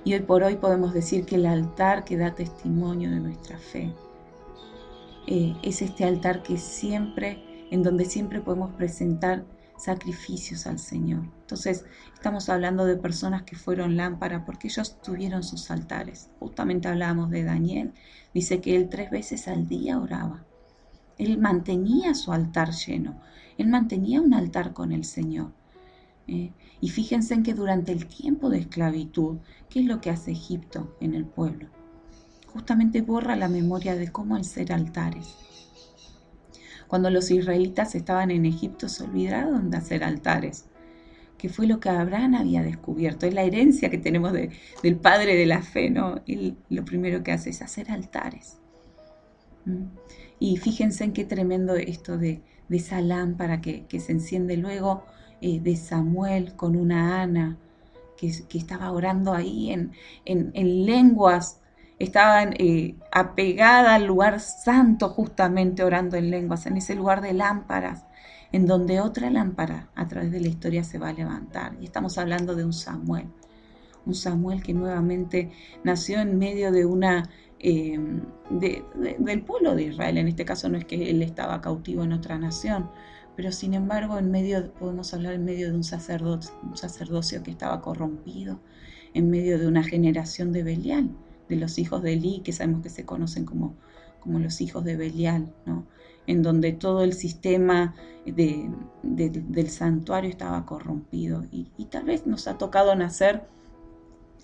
[0.04, 3.94] Y hoy por hoy podemos decir que el altar que da testimonio de nuestra fe
[5.26, 9.46] eh, es este altar que siempre, en donde siempre podemos presentar
[9.78, 11.37] sacrificios al Señor.
[11.48, 16.30] Entonces, estamos hablando de personas que fueron lámpara porque ellos tuvieron sus altares.
[16.42, 17.94] Justamente hablábamos de Daniel,
[18.34, 20.44] dice que él tres veces al día oraba.
[21.18, 23.22] Él mantenía su altar lleno,
[23.58, 25.54] él mantenía un altar con el Señor.
[26.28, 26.52] ¿eh?
[26.82, 29.38] y fíjense en que durante el tiempo de esclavitud,
[29.70, 31.70] ¿qué es lo que hace Egipto en el pueblo?
[32.48, 35.34] Justamente borra la memoria de cómo ser altares.
[36.90, 40.66] Cuando los israelitas estaban en Egipto se olvidaron de hacer altares,
[41.38, 43.26] que fue lo que Abraham había descubierto.
[43.26, 46.22] Es la herencia que tenemos del padre de la fe, ¿no?
[46.28, 48.58] Él lo primero que hace es hacer altares.
[50.40, 55.04] Y fíjense en qué tremendo esto de, esa lámpara que, que se enciende luego
[55.42, 57.58] eh, de Samuel con una Ana
[58.18, 61.62] que, estaba orando ahí en, lenguas,
[62.00, 68.06] estaban eh, apegada al lugar santo justamente orando en lenguas, en ese lugar de lámparas,
[68.52, 71.78] en donde otra lámpara a través de la historia se va a levantar.
[71.82, 73.28] Y estamos hablando de un Samuel,
[74.06, 75.52] un Samuel que nuevamente
[75.84, 77.30] nació en medio de una...
[77.60, 78.00] Eh,
[78.52, 82.38] del pueblo de Israel, en este caso no es que él estaba cautivo en otra
[82.38, 82.88] nación,
[83.36, 87.50] pero sin embargo en medio, podemos hablar en medio de un, sacerdote, un sacerdocio que
[87.50, 88.60] estaba corrompido,
[89.16, 91.10] en medio de una generación de Belial,
[91.50, 93.76] de los hijos de Eli, que sabemos que se conocen como,
[94.20, 95.86] como los hijos de Belial, ¿no?
[96.28, 101.46] En donde todo el sistema del santuario estaba corrompido.
[101.52, 103.48] Y, tal vez nos ha tocado nacer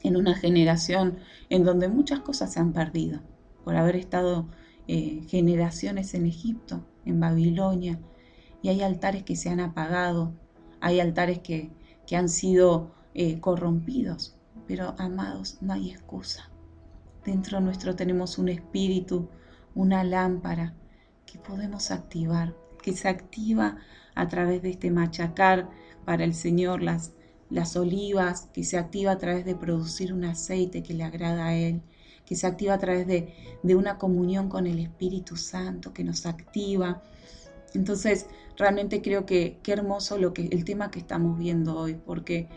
[0.01, 1.17] en una generación
[1.49, 3.19] en donde muchas cosas se han perdido,
[3.63, 4.47] por haber estado
[4.87, 7.99] eh, generaciones en Egipto, en Babilonia,
[8.61, 10.33] y hay altares que se han apagado,
[10.79, 11.71] hay altares que,
[12.15, 16.51] han sido eh, corrompidos, pero amados, no hay excusa.
[17.25, 19.29] Dentro nuestro tenemos un espíritu,
[19.73, 20.75] una lámpara
[21.33, 23.77] que podemos activar, que se activa
[24.13, 25.67] a través de este machacar
[26.05, 27.13] para el Señor las,
[27.49, 31.55] las olivas, que se activa a través de producir un aceite que le agrada a
[31.55, 31.81] Él,
[32.23, 36.27] que se activa a través de, de una comunión con el Espíritu Santo, que nos
[36.27, 37.01] activa.
[37.73, 42.47] Entonces, realmente creo que qué hermoso lo que, el tema que estamos viendo hoy, porque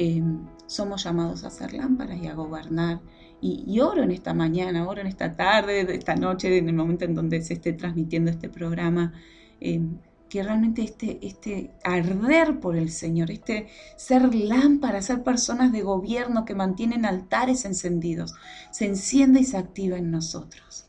[0.00, 0.22] eh,
[0.66, 3.00] somos llamados a ser lámparas y a gobernar.
[3.40, 7.14] Y, oro en esta mañana, oro en esta tarde, esta noche, en el momento en
[7.14, 9.12] donde se esté transmitiendo este programa,
[9.60, 9.80] eh,
[10.28, 16.44] que realmente este, este arder por el Señor, este ser lámparas, ser personas de gobierno
[16.44, 18.34] que mantienen altares encendidos,
[18.70, 20.87] se encienda y se activa en nosotros.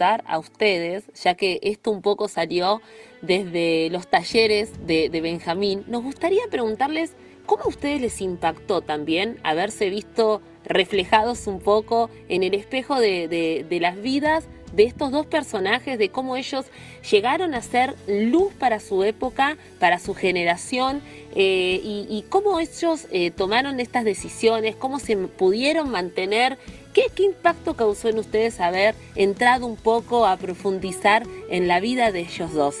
[0.00, 2.80] A ustedes, ya que esto un poco salió
[3.20, 7.12] desde los talleres de, Benjamín, nos gustaría preguntarles
[7.44, 13.66] cómo a ustedes les impactó también haberse visto reflejados un poco en el espejo de,
[13.80, 16.66] las vidas de estos dos personajes, de cómo ellos
[17.10, 21.02] llegaron a ser luz para su época, para su generación,
[21.34, 26.56] eh, y, cómo ellos eh, tomaron estas decisiones, cómo se pudieron mantener
[26.92, 32.20] ¿Qué, impacto causó en ustedes haber entrado un poco a profundizar en la vida de
[32.20, 32.76] ellos dos?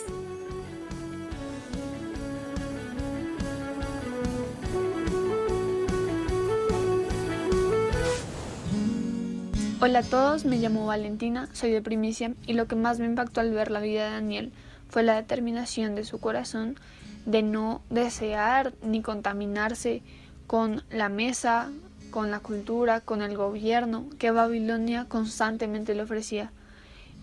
[9.80, 13.40] Hola a todos, me llamo Valentina, soy de Primicia y lo que más me impactó
[13.40, 14.52] al ver la vida de Daniel
[14.88, 16.78] fue la determinación de su corazón
[17.26, 20.02] de no desear ni contaminarse
[20.48, 21.70] con la mesa,
[22.10, 26.52] con la cultura, con el gobierno que Babilonia constantemente le ofrecía,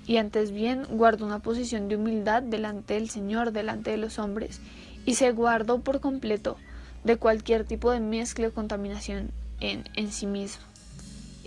[0.05, 4.61] y antes bien guardó una posición de humildad delante del Señor, delante de los hombres,
[5.05, 6.57] y se guardó por completo
[7.03, 10.63] de cualquier tipo de mezcla o contaminación en, en sí mismo.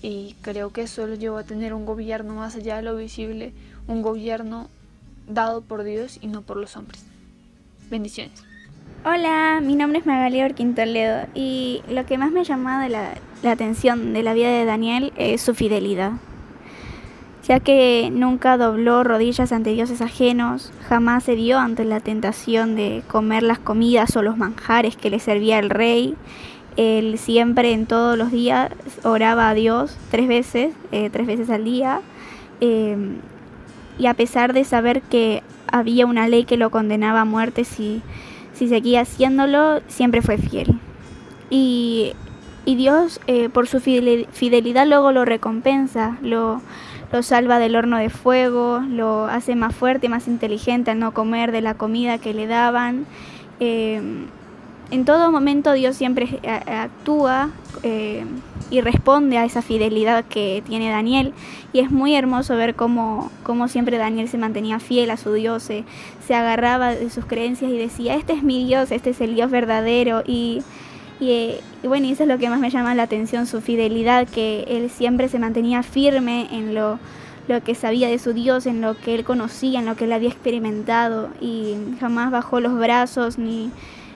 [0.03, 3.53] Y creo que eso lo llevó a tener un gobierno más allá de lo visible,
[3.87, 4.69] un gobierno
[5.29, 7.05] dado por Dios y no por los hombres.
[7.91, 8.50] Bendiciones.
[9.03, 13.15] Hola, mi nombre es Magalia Orquintoledo y lo que más me llamado la,
[13.51, 16.13] atención de la vida de Daniel es su fidelidad,
[17.49, 23.03] ya que nunca dobló rodillas ante dioses ajenos, jamás se dio ante la tentación de
[23.09, 26.15] comer las comidas o los manjares que le servía el rey.
[26.77, 28.71] Él siempre en todos los días
[29.03, 32.03] oraba a Dios tres veces, eh, tres veces al día,
[32.61, 32.99] eh,
[33.99, 35.43] y a pesar de saber que
[35.73, 38.03] había una ley que lo condenaba a muerte si
[38.61, 40.79] si seguía haciéndolo, siempre fue fiel.
[41.49, 42.13] Y,
[42.67, 46.61] Dios, eh, por su fidelidad, luego lo recompensa, lo,
[47.11, 51.53] lo salva del horno de fuego, lo hace más fuerte, más inteligente al no comer
[51.53, 53.07] de la comida que le daban.
[53.61, 54.03] Eh,
[54.91, 57.51] en todo momento Dios siempre eh, actúa
[57.83, 58.25] eh,
[58.71, 61.33] y responde a esa fidelidad que tiene Daniel.
[61.73, 65.63] Y es muy hermoso ver cómo, cómo siempre Daniel se mantenía fiel a su Dios,
[65.63, 65.85] se,
[66.35, 70.23] agarraba de sus creencias y decía, este es mi Dios, este es el Dios verdadero.
[70.25, 70.63] Y,
[71.19, 74.91] y, bueno, eso es lo que más me llama la atención, su fidelidad, que él
[74.91, 77.01] siempre se mantenía firme en lo,
[77.49, 80.13] lo que sabía de su Dios, en lo que él conocía, en lo que él
[80.13, 83.73] había experimentado y jamás bajó los brazos ni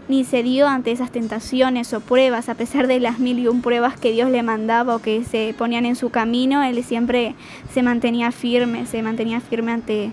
[0.08, 3.62] ni se dio ante esas tentaciones o pruebas, a pesar de las mil y un
[3.62, 7.34] pruebas que Dios le mandaba o que se ponían en su camino, él siempre
[7.72, 10.12] se mantenía firme, se mantenía firme ante,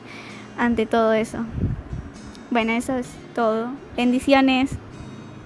[0.58, 1.40] ante todo eso.
[2.50, 3.70] Bueno, eso es todo.
[3.96, 4.72] Bendiciones.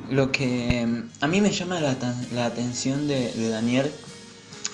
[0.10, 1.96] Lo que mm, a mí me llama la,
[2.34, 3.92] la atención de, Daniel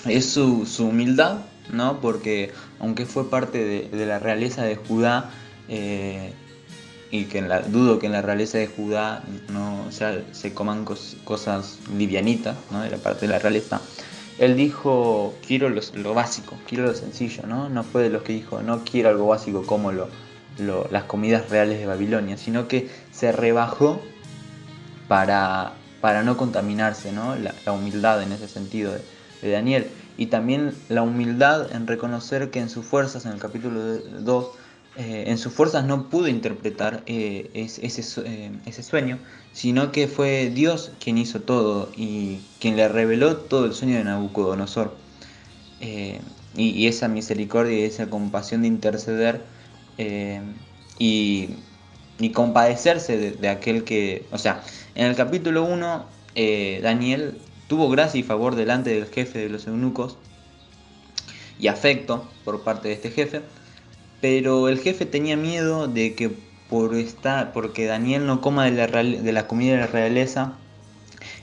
[0.06, 1.38] es su, su, humildad,
[1.72, 2.00] ¿no?
[2.00, 5.30] Porque aunque fue parte de, de la realeza de Judá,
[5.68, 6.32] eh,
[7.12, 10.86] y que en la, dudo que en la realeza de Judá no se coman
[11.24, 12.80] cosas livianitas ¿no?
[12.80, 13.82] de la parte de la realeza.
[14.38, 17.68] Él dijo, quiero lo básico, quiero lo sencillo, ¿no?
[17.68, 20.08] No fue de los que dijo, no quiero algo básico como lo,
[20.90, 24.00] las comidas reales de Babilonia, sino que se rebajó
[25.06, 27.36] para, para no contaminarse, ¿no?
[27.36, 29.02] La, humildad en ese sentido de,
[29.42, 29.86] de, Daniel.
[30.16, 34.46] Y también la humildad en reconocer que en sus fuerzas, en el capítulo 2,
[34.94, 39.18] eh, en sus fuerzas no pudo interpretar eh, eh, ese, sueño,
[39.52, 44.04] sino que fue Dios quien hizo todo y quien le reveló todo el sueño de
[44.04, 44.94] Nabucodonosor.
[46.54, 49.40] Y, esa misericordia y esa compasión de interceder
[50.98, 51.48] y,
[52.34, 54.62] compadecerse de, de, aquel que, o sea,
[54.94, 56.04] en el capítulo 1,
[56.82, 60.18] Daniel tuvo gracia y favor delante del jefe de los eunucos
[61.58, 63.40] y afecto por parte de este jefe
[64.22, 66.30] pero el jefe tenía miedo de que
[66.70, 70.54] por estar, porque Daniel no coma de la, de la comida de la realeza,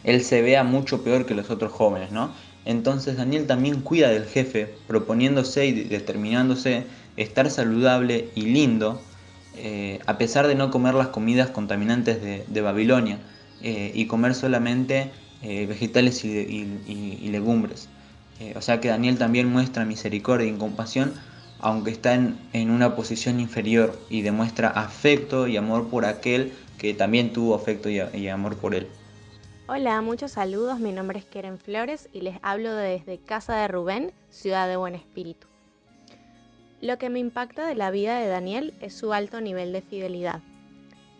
[0.03, 2.31] él se vea mucho peor que los otros jóvenes, ¿no?
[2.63, 6.85] Entonces Daniel también cuida del jefe, proponiéndose y determinándose
[7.17, 9.01] estar saludable y lindo,
[9.57, 13.19] eh, a pesar de no comer las comidas contaminantes de, Babilonia
[13.61, 15.11] eh, y comer solamente
[15.41, 17.89] eh, vegetales y, legumbres.
[18.55, 21.13] o sea que Daniel también muestra misericordia y compasión
[21.59, 27.33] aunque está en, una posición inferior y demuestra afecto y amor por aquel que también
[27.33, 28.87] tuvo afecto y, amor por él.
[29.67, 34.11] Hola, muchos saludos, mi nombre es Keren Flores y les hablo desde Casa de Rubén,
[34.29, 35.47] ciudad de Buen Espíritu.
[36.81, 40.41] Lo que me impacta de la vida de Daniel es su alto nivel de fidelidad.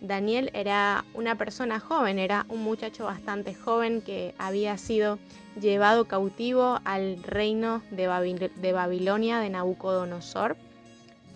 [0.01, 5.19] Daniel era una persona joven, era un muchacho bastante joven que había sido
[5.59, 10.55] llevado cautivo al reino de, Babilonia de Nabucodonosor.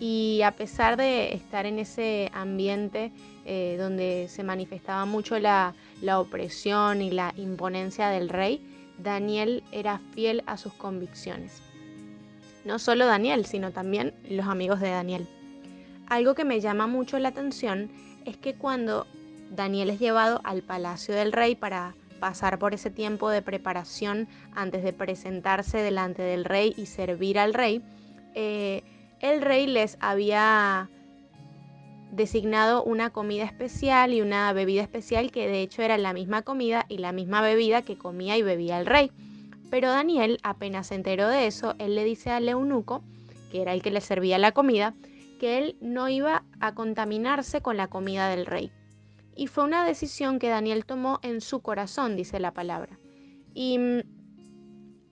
[0.00, 3.12] Y a pesar de estar en ese ambiente
[3.44, 8.60] eh, donde se manifestaba mucho la, la opresión y la imponencia del rey,
[8.98, 11.62] Daniel era fiel a sus convicciones.
[12.64, 15.28] No solo Daniel, sino también los amigos de Daniel.
[16.08, 17.90] Algo que me llama mucho la atención
[18.24, 19.06] es que cuando
[19.50, 24.82] Daniel es llevado al palacio del rey para pasar por ese tiempo de preparación antes
[24.82, 27.82] de presentarse delante del rey y servir al rey,
[28.34, 28.82] eh,
[29.20, 30.88] el rey les había
[32.10, 36.86] designado una comida especial y una bebida especial que de hecho era la misma comida
[36.88, 39.10] y la misma bebida que comía y bebía el rey.
[39.70, 43.02] Pero Daniel apenas se enteró de eso, él le dice al eunuco,
[43.50, 44.94] que era el que le servía la comida,
[45.44, 48.72] que él no iba a contaminarse con la comida del rey.
[49.36, 52.98] Y fue una decisión que Daniel tomó en su corazón, dice la palabra.
[53.52, 54.00] Y mm,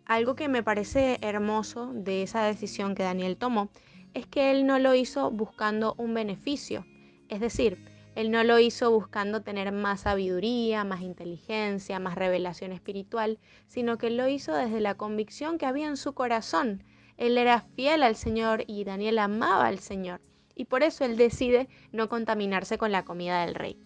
[0.06, 3.68] algo que me parece hermoso de esa decisión que Daniel tomó
[4.14, 6.86] es que él no lo hizo buscando un beneficio.
[7.28, 7.76] Es decir,
[8.14, 14.08] él no lo hizo buscando tener más sabiduría, más inteligencia, más revelación espiritual, sino que
[14.08, 16.84] lo hizo desde la convicción que había en su corazón
[17.16, 20.20] él era fiel al Señor y Daniel amaba al Señor.
[20.54, 23.78] Y por eso él decide no contaminarse con la comida del rey.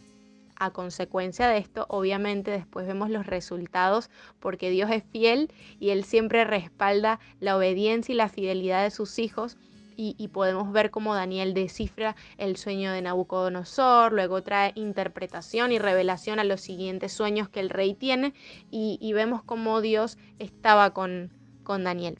[0.58, 4.08] a consecuencia de esto, obviamente después vemos los resultados
[4.40, 9.18] porque Dios es fiel y Él siempre respalda la obediencia y la fidelidad de sus
[9.18, 9.58] hijos.
[9.98, 16.38] Y, podemos ver cómo Daniel descifra el sueño de Nabucodonosor, luego trae interpretación y revelación
[16.38, 18.34] a los siguientes sueños que el rey tiene
[18.70, 21.30] y, vemos cómo Dios estaba con,
[21.64, 22.18] con Daniel.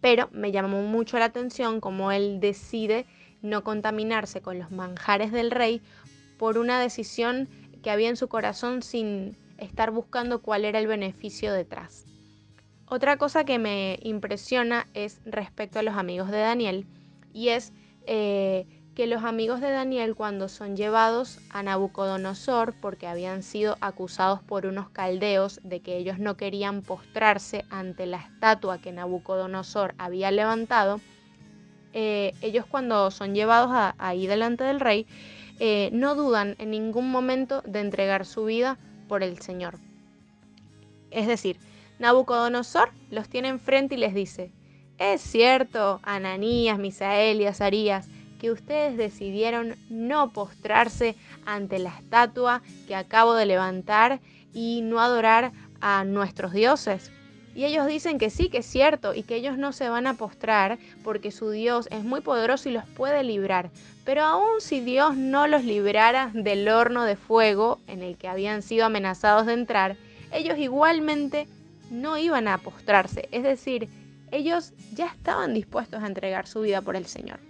[0.00, 3.06] Pero me llamó mucho la atención cómo él decide
[3.42, 5.80] no contaminarse con los manjares del rey
[6.38, 7.48] por una decisión
[7.82, 12.04] que había en su corazón sin estar buscando cuál era el beneficio detrás.
[12.86, 16.86] Otra cosa que me impresiona es respecto a los amigos de Daniel
[17.32, 17.72] y es
[18.06, 18.66] eh,
[18.98, 24.66] que los amigos de Daniel cuando son llevados a Nabucodonosor porque habían sido acusados por
[24.66, 31.00] unos caldeos de que ellos no querían postrarse ante la estatua que Nabucodonosor había levantado,
[31.92, 35.06] eh, ellos cuando son llevados ahí delante del rey,
[35.60, 39.78] eh, no dudan en ningún momento de entregar su vida por el Señor.
[41.12, 41.60] Es decir,
[42.00, 44.50] Nabucodonosor los tiene enfrente y les dice,
[44.98, 48.08] es cierto, Ananías, Misael y Azarías,
[48.38, 54.20] que ustedes decidieron no postrarse ante la estatua que acabo de levantar
[54.52, 57.12] y no adorar a nuestros dioses.
[57.54, 60.14] Y ellos dicen que sí, que es cierto, y que ellos no se van a
[60.14, 63.70] postrar porque su Dios es muy poderoso y los puede librar.
[64.04, 68.62] Pero aun si Dios no los librara del horno de fuego en el que habían
[68.62, 69.96] sido amenazados de entrar,
[70.30, 71.48] ellos igualmente
[71.90, 73.28] no iban a postrarse.
[73.32, 73.88] Es decir,
[74.30, 77.40] ellos ya estaban dispuestos a entregar su vida por el Señor.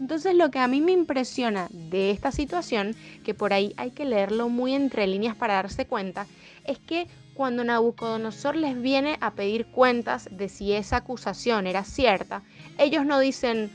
[0.00, 2.94] Entonces lo que a mí me impresiona de esta situación,
[3.24, 6.26] que por ahí hay que leerlo muy entre líneas para darse cuenta,
[6.64, 12.42] es que cuando Nabucodonosor les viene a pedir cuentas de si esa acusación era cierta,
[12.78, 13.70] ellos no dicen,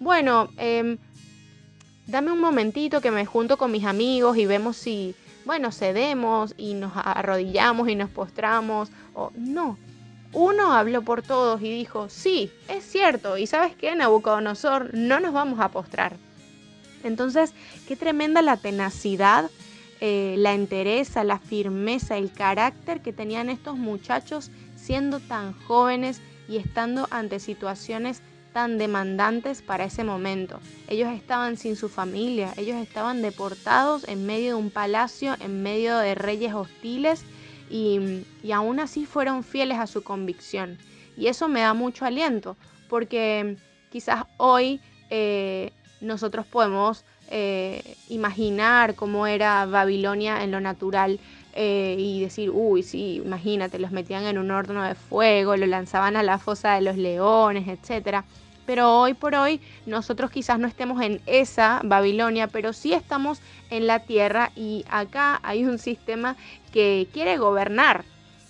[0.00, 0.98] bueno, em,
[2.06, 5.14] dame un momentito que me junto con mis amigos y vemos si,
[5.44, 9.78] bueno, cedemos y nos arrodillamos y nos postramos, o no.
[10.32, 15.32] Uno habló por todos y dijo, sí, es cierto, y sabes qué, Nabucodonosor, no nos
[15.32, 16.16] vamos a postrar.
[17.04, 17.52] Entonces,
[17.86, 19.50] qué tremenda la tenacidad
[20.04, 26.56] eh, la entereza, la firmeza, el carácter que tenían estos muchachos siendo tan jóvenes y
[26.56, 28.20] estando ante situaciones
[28.52, 30.58] tan demandantes para ese momento.
[30.88, 35.96] Ellos estaban sin su familia, ellos estaban deportados en medio de un palacio, en medio
[35.98, 37.24] de reyes hostiles
[37.72, 40.78] y, aún así fueron fieles a su convicción.
[41.16, 42.56] Y eso me da mucho aliento,
[42.88, 43.56] porque
[43.90, 51.18] quizás hoy eh, nosotros podemos eh, imaginar cómo era Babilonia en lo natural
[51.54, 56.16] eh, y decir, uy, sí, imagínate, los metían en un horno de fuego, lo lanzaban
[56.16, 58.24] a la fosa de los leones, etc.
[58.72, 63.86] Pero hoy por hoy nosotros quizás no estemos en esa Babilonia, pero sí estamos en
[63.86, 66.36] la tierra y acá hay un sistema
[66.72, 68.06] que quiere gobernar.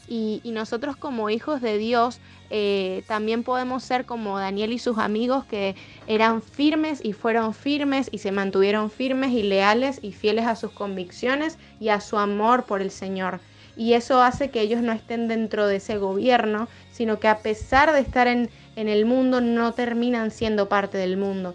[0.08, 2.20] y nosotros como hijos de Dios
[2.50, 5.74] eh, también podemos ser como Daniel y sus amigos que
[6.06, 10.70] eran firmes y fueron firmes y se mantuvieron firmes y leales y fieles a sus
[10.70, 13.40] convicciones y a su amor por el Señor.
[13.76, 17.92] Y eso hace que ellos no estén dentro de ese gobierno, sino que a pesar
[17.92, 21.54] de estar en, el mundo, no terminan siendo parte del mundo.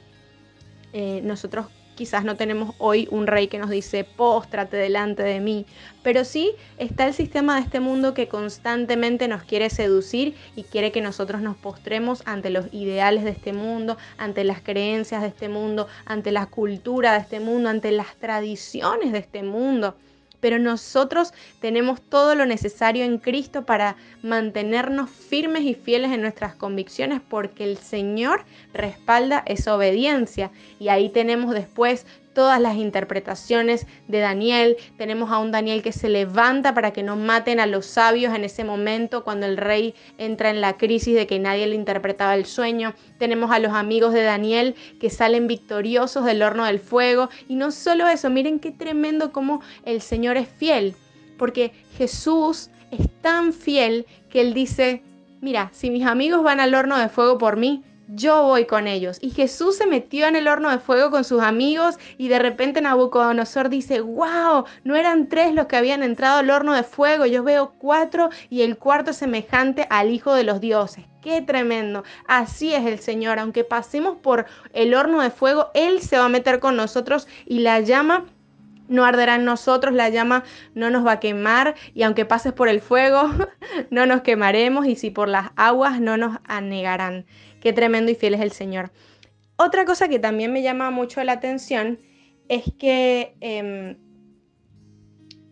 [0.94, 5.66] Eh, nosotros quizás no tenemos hoy un rey que nos dice, póstrate delante de mí,
[6.04, 10.92] pero sí está el sistema de este mundo que constantemente nos quiere seducir y quiere
[10.92, 15.50] que nosotros nos postremos ante los ideales de este mundo, ante las creencias de este
[15.50, 19.96] mundo, ante la cultura de este mundo, ante las tradiciones de este mundo
[20.40, 26.56] pero nosotros tenemos todo lo necesario en Cristo para mantenernos firmes y fieles en nuestras
[26.56, 30.52] convicciones porque el Señor respalda esa obediencia.
[30.80, 32.06] Y ahí tenemos después
[32.38, 34.78] todas las interpretaciones de Daniel.
[34.96, 38.44] Tenemos a un Daniel que se levanta para que no maten a los sabios en
[38.44, 42.46] ese momento cuando el rey entra en la crisis de que nadie le interpretaba el
[42.46, 42.94] sueño.
[43.18, 47.30] Tenemos a los amigos de Daniel que salen victoriosos del horno del fuego.
[47.48, 50.94] Y no solo eso, miren qué tremendo como el Señor es fiel.
[51.40, 55.02] Porque Jesús es tan fiel que él dice,
[55.42, 59.18] mira, si mis amigos van al horno de fuego por mí, yo voy con ellos.
[59.22, 62.82] Y Jesús se metió en el horno de fuego con sus amigos y de repente
[62.82, 67.44] Nabucodonosor dice, wow, no eran tres los que habían entrado al horno de fuego, yo
[67.44, 71.06] veo cuatro y el cuarto semejante al Hijo de los dioses.
[71.22, 72.04] Qué tremendo.
[72.28, 73.40] Así es el Señor.
[73.40, 77.60] Aunque pasemos por el horno de fuego, Él se va a meter con nosotros y
[77.60, 78.26] la llama
[78.88, 80.44] no arderá en nosotros, la llama
[80.74, 83.30] no nos va a quemar y aunque pases por el fuego,
[83.90, 87.26] no nos quemaremos y si por las aguas no nos anegarán.
[87.68, 88.92] Qué tremendo y fiel es el Señor.
[89.58, 92.00] Otra cosa que también me llama mucho la atención
[92.48, 93.98] es que em,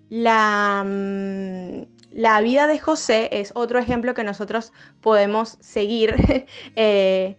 [0.07, 6.15] la, mm, la vida de José es otro ejemplo que nosotros podemos seguir
[6.77, 7.35] eh,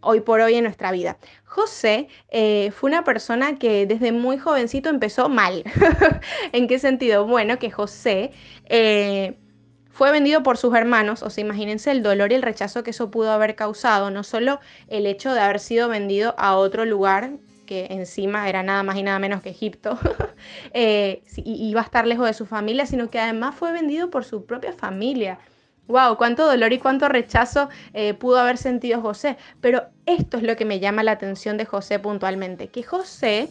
[0.00, 1.18] hoy por hoy en nuestra vida.
[1.44, 5.64] José eh, fue una persona que desde muy jovencito empezó mal.
[6.52, 7.26] ¿En qué sentido?
[7.26, 8.32] Bueno, que José
[8.70, 9.36] eh,
[9.92, 13.10] fue vendido por sus hermanos, o sea, imagínense el dolor y el rechazo que eso
[13.10, 17.32] pudo haber causado, no solo el hecho de haber sido vendido a otro lugar
[17.66, 19.98] que encima era nada más y nada menos que Egipto,
[20.74, 24.24] eh, y iba a estar lejos de su familia, sino que además fue vendido por
[24.24, 25.38] su propia familia.
[25.88, 26.16] ¡Wow!
[26.16, 29.36] Cuánto dolor y cuánto rechazo eh, pudo haber sentido José.
[29.60, 33.48] Pero esto es lo que me llama la atención de José puntualmente, que José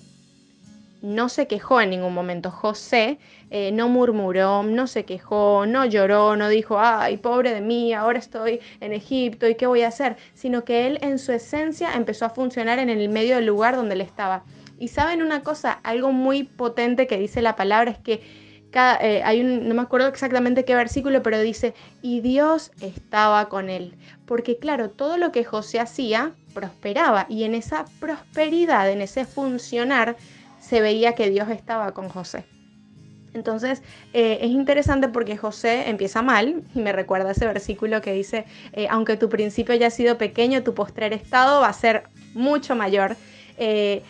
[1.01, 2.51] no se quejó en ningún momento.
[2.51, 7.93] José eh, no murmuró, no se quejó, no lloró, no dijo, ay, pobre de mí,
[7.93, 11.93] ahora estoy en Egipto y qué voy a hacer, sino que él en su esencia
[11.93, 14.43] empezó a funcionar en el medio del lugar donde él estaba.
[14.77, 18.21] Y saben una cosa, algo muy potente que dice la palabra es que
[18.71, 23.49] cada, eh, hay un, no me acuerdo exactamente qué versículo, pero dice, y Dios estaba
[23.49, 23.95] con él.
[24.25, 30.15] Porque claro, todo lo que José hacía prosperaba y en esa prosperidad, en ese funcionar,
[30.71, 32.45] se veía que Dios estaba con José.
[33.33, 38.45] Entonces eh, es interesante porque José empieza mal y me recuerda ese versículo que dice,
[38.71, 42.03] eh, aunque tu principio haya sido pequeño, tu postrer estado va a ser
[42.33, 43.17] mucho mayor.
[43.57, 44.01] Eh,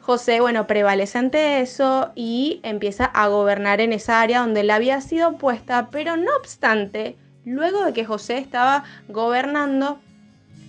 [0.00, 5.02] José, bueno, prevalece ante eso y empieza a gobernar en esa área donde él había
[5.02, 10.00] sido puesta, pero no obstante, luego de que José estaba gobernando,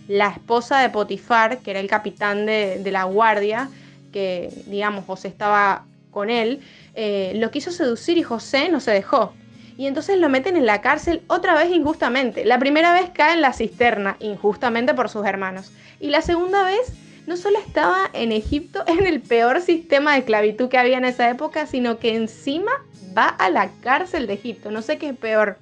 [0.09, 3.69] la esposa de Potifar, que era el capitán de la guardia,
[4.17, 6.61] que, digamos, José estaba con él,
[6.95, 9.33] eh, lo quiso seducir y José no se dejó.
[9.77, 12.43] Y entonces lo meten en la cárcel otra vez injustamente.
[12.43, 15.71] La primera vez cae en la cisterna, injustamente por sus hermanos.
[15.99, 16.93] Y la segunda vez
[17.27, 21.29] no solo estaba en Egipto, en el peor sistema de esclavitud que había en esa
[21.29, 22.71] época, sino que encima
[23.15, 24.71] va a la cárcel de Egipto.
[24.71, 25.59] No sé qué es peor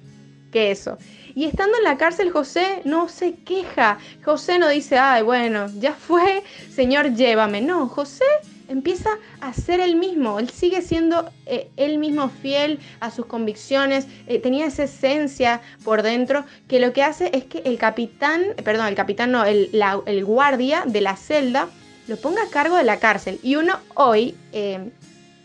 [0.50, 0.96] que eso.
[1.36, 3.98] Y estando en la cárcel, José no se queja.
[4.24, 6.42] José no dice, ay, bueno, ya fue,
[6.74, 7.60] Señor, llévame.
[7.60, 8.24] No, José
[8.68, 9.10] empieza
[9.42, 10.38] a ser el mismo.
[10.38, 14.06] Él sigue siendo eh, él mismo fiel a sus convicciones.
[14.26, 18.86] Eh, tenía esa esencia por dentro que lo que hace es que el capitán, perdón,
[18.86, 21.68] el capitán no, el, guardia de la celda
[22.08, 23.40] lo ponga a cargo de la cárcel.
[23.42, 24.90] Y uno hoy eh,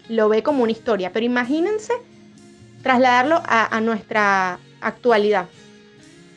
[0.08, 1.12] lo ve como una historia.
[1.12, 1.92] Pero imagínense
[2.82, 5.48] trasladarlo a nuestra actualidad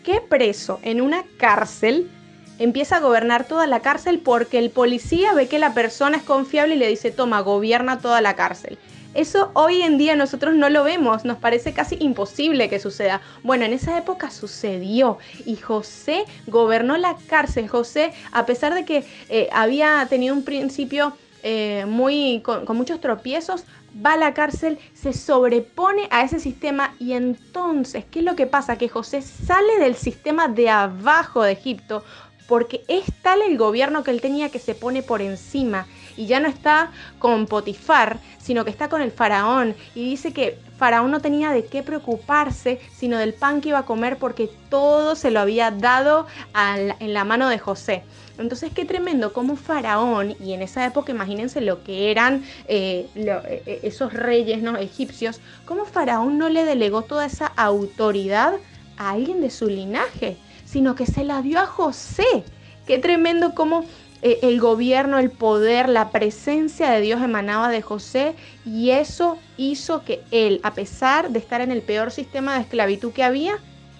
[0.05, 2.11] qué preso en una cárcel
[2.59, 6.77] empieza a gobernar toda la cárcel porque el policía ve que la persona es confiable
[6.77, 8.79] y le dice, toma, gobierna toda la cárcel.
[9.15, 13.21] Eso hoy en día nosotros no lo vemos, nos parece casi imposible que suceda.
[13.45, 17.69] Bueno, en esa época sucedió y José gobernó la cárcel.
[17.69, 21.17] José, a pesar de que eh, había tenido un principio
[21.47, 23.65] eh, muy, con, muchos tropiezos,
[24.05, 28.47] va a la cárcel, se sobrepone a ese sistema y entonces, ¿qué es lo que
[28.47, 28.79] pasa?
[28.79, 32.03] Que José sale del sistema de abajo de Egipto
[32.49, 35.87] porque es tal el gobierno que él tenía que se pone por encima
[36.17, 40.59] y ya no está con Potifar, sino que está con el faraón y dice que
[40.79, 45.17] faraón no tenía de qué preocuparse, sino del pan que iba a comer porque todo
[45.17, 48.03] se lo había dado en la mano de José.
[48.37, 53.63] Entonces, qué tremendo como Faraón, y en esa época imagínense lo que eran eh, eh,
[53.67, 54.77] eh, esos reyes ¿no?
[54.77, 58.55] egipcios, cómo Faraón no le delegó toda esa autoridad
[58.97, 62.45] a alguien de su linaje, sino que se la dio a José.
[62.87, 63.85] Qué tremendo como
[64.25, 70.23] el gobierno, el poder, la presencia de Dios emanaba de José y eso hizo que
[70.31, 73.59] él, a pesar de estar en el peor sistema de esclavitud que había,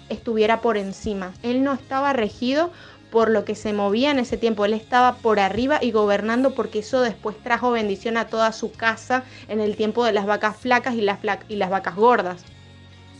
[0.09, 1.33] estuviera por encima.
[1.43, 2.71] Él no estaba regido
[3.11, 4.65] por lo que se movía en ese tiempo.
[4.65, 9.23] Él estaba por arriba y gobernando porque eso después trajo bendición a toda su casa
[9.47, 12.43] en el tiempo de las vacas flacas y las, y las vacas gordas.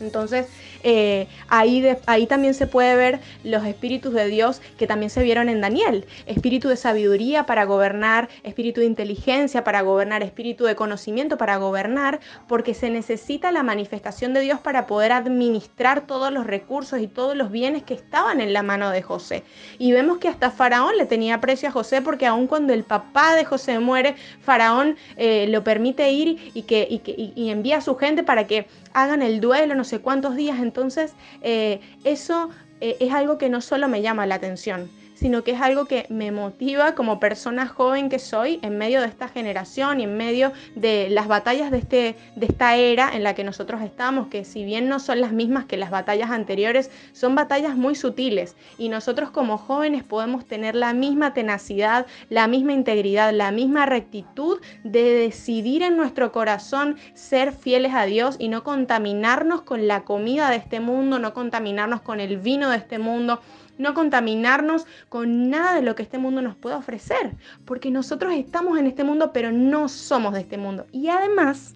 [0.00, 0.46] Entonces,
[0.82, 5.48] eh, ahí, ahí también se puede ver los espíritus de Dios que también se vieron
[5.48, 6.06] en Daniel.
[6.26, 12.20] Espíritu de sabiduría para gobernar, espíritu de inteligencia para gobernar, espíritu de conocimiento para gobernar,
[12.48, 17.36] porque se necesita la manifestación de Dios para poder administrar todos los recursos y todos
[17.36, 19.42] los bienes que estaban en la mano de José.
[19.78, 23.34] Y vemos que hasta Faraón le tenía aprecio a José porque aun cuando el papá
[23.34, 28.22] de José muere, Faraón eh, lo permite ir y, que, y envía a su gente
[28.22, 30.60] para que hagan el duelo sé cuántos días.
[30.60, 35.52] Entonces, eh, eso eh, es algo que no solo me llama la atención, sino que
[35.52, 40.00] es algo que me motiva como persona joven que soy en medio de esta generación
[40.00, 43.80] y en medio de las batallas de, este, de esta era en la que nosotros
[43.82, 47.94] estamos, que si bien no son las mismas que las batallas anteriores, son batallas muy
[47.94, 48.56] sutiles.
[48.78, 54.60] Y nosotros como jóvenes podemos tener la misma tenacidad, la misma integridad, la misma rectitud
[54.84, 60.50] de decidir en nuestro corazón ser fieles a Dios y no contaminarnos con la comida
[60.50, 63.40] de este mundo, no contaminarnos con el vino de este mundo,
[63.78, 68.78] no contaminarnos con nada de lo que este mundo nos pueda ofrecer, porque nosotros estamos
[68.78, 70.86] en este mundo, pero no somos de este mundo.
[70.92, 71.74] Y además,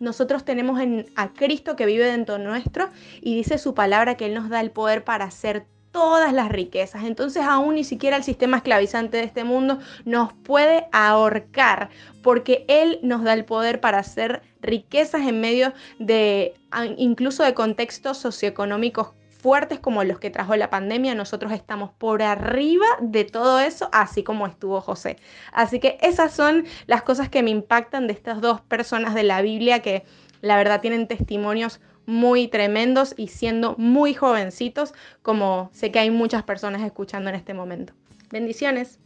[0.00, 0.80] nosotros tenemos
[1.16, 4.70] a Cristo que vive dentro nuestro y dice su palabra que Él nos da el
[4.70, 7.04] poder para hacer todas las riquezas.
[7.04, 11.90] Entonces aún ni siquiera el sistema esclavizante de este mundo nos puede ahorcar
[12.22, 16.54] porque Él nos da el poder para hacer riquezas en medio de
[16.96, 19.08] incluso de contextos socioeconómicos
[19.38, 24.22] fuertes como los que trajo la pandemia, nosotros estamos por arriba de todo eso, así
[24.22, 25.16] como estuvo José.
[25.52, 29.40] Así que esas son las cosas que me impactan de estas dos personas de la
[29.42, 30.04] Biblia que
[30.40, 36.42] la verdad tienen testimonios muy tremendos y siendo muy jovencitos, como sé que hay muchas
[36.42, 37.92] personas escuchando en este momento.
[38.30, 38.98] Bendiciones.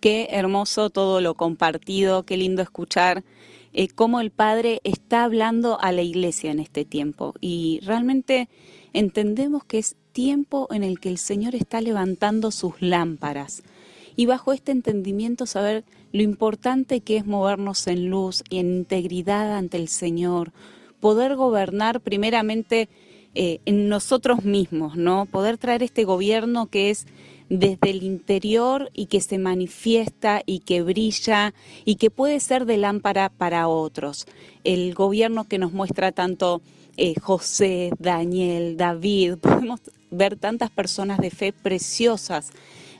[0.00, 3.22] Qué hermoso todo lo compartido, qué lindo escuchar
[3.72, 7.34] eh, cómo el Padre está hablando a la iglesia en este tiempo.
[7.40, 8.48] Y realmente
[8.92, 13.62] entendemos que es tiempo en el que el Señor está levantando sus lámparas.
[14.16, 19.56] Y bajo este entendimiento saber lo importante que es movernos en luz y en integridad
[19.56, 20.52] ante el Señor,
[21.00, 22.88] poder gobernar primeramente
[23.34, 25.24] eh, en nosotros mismos, ¿no?
[25.24, 27.06] Poder traer este gobierno que es
[27.48, 32.76] desde el interior y que se manifiesta y que brilla y que puede ser de
[32.76, 34.26] lámpara para otros.
[34.64, 36.60] El gobierno que nos muestra tanto
[36.96, 39.80] eh, José, Daniel, David, podemos
[40.10, 42.50] ver tantas personas de fe preciosas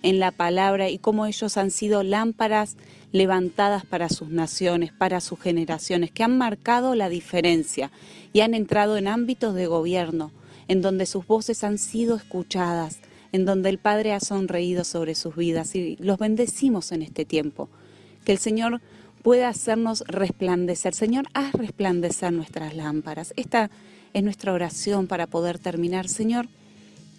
[0.02, 2.76] en la palabra y cómo ellos han sido lámparas
[3.12, 7.90] levantadas para sus naciones, para sus generaciones, que han marcado la diferencia
[8.32, 10.32] y han entrado en ámbitos de gobierno,
[10.68, 12.98] en donde sus voces han sido escuchadas,
[13.32, 17.68] en donde el Padre ha sonreído sobre sus vidas y los bendecimos en este tiempo.
[18.24, 18.80] Que el Señor
[19.22, 20.94] pueda hacernos resplandecer.
[20.94, 23.32] Señor, haz resplandecer nuestras lámparas.
[23.36, 23.70] Esta
[24.12, 26.08] es nuestra oración para poder terminar.
[26.08, 26.48] Señor,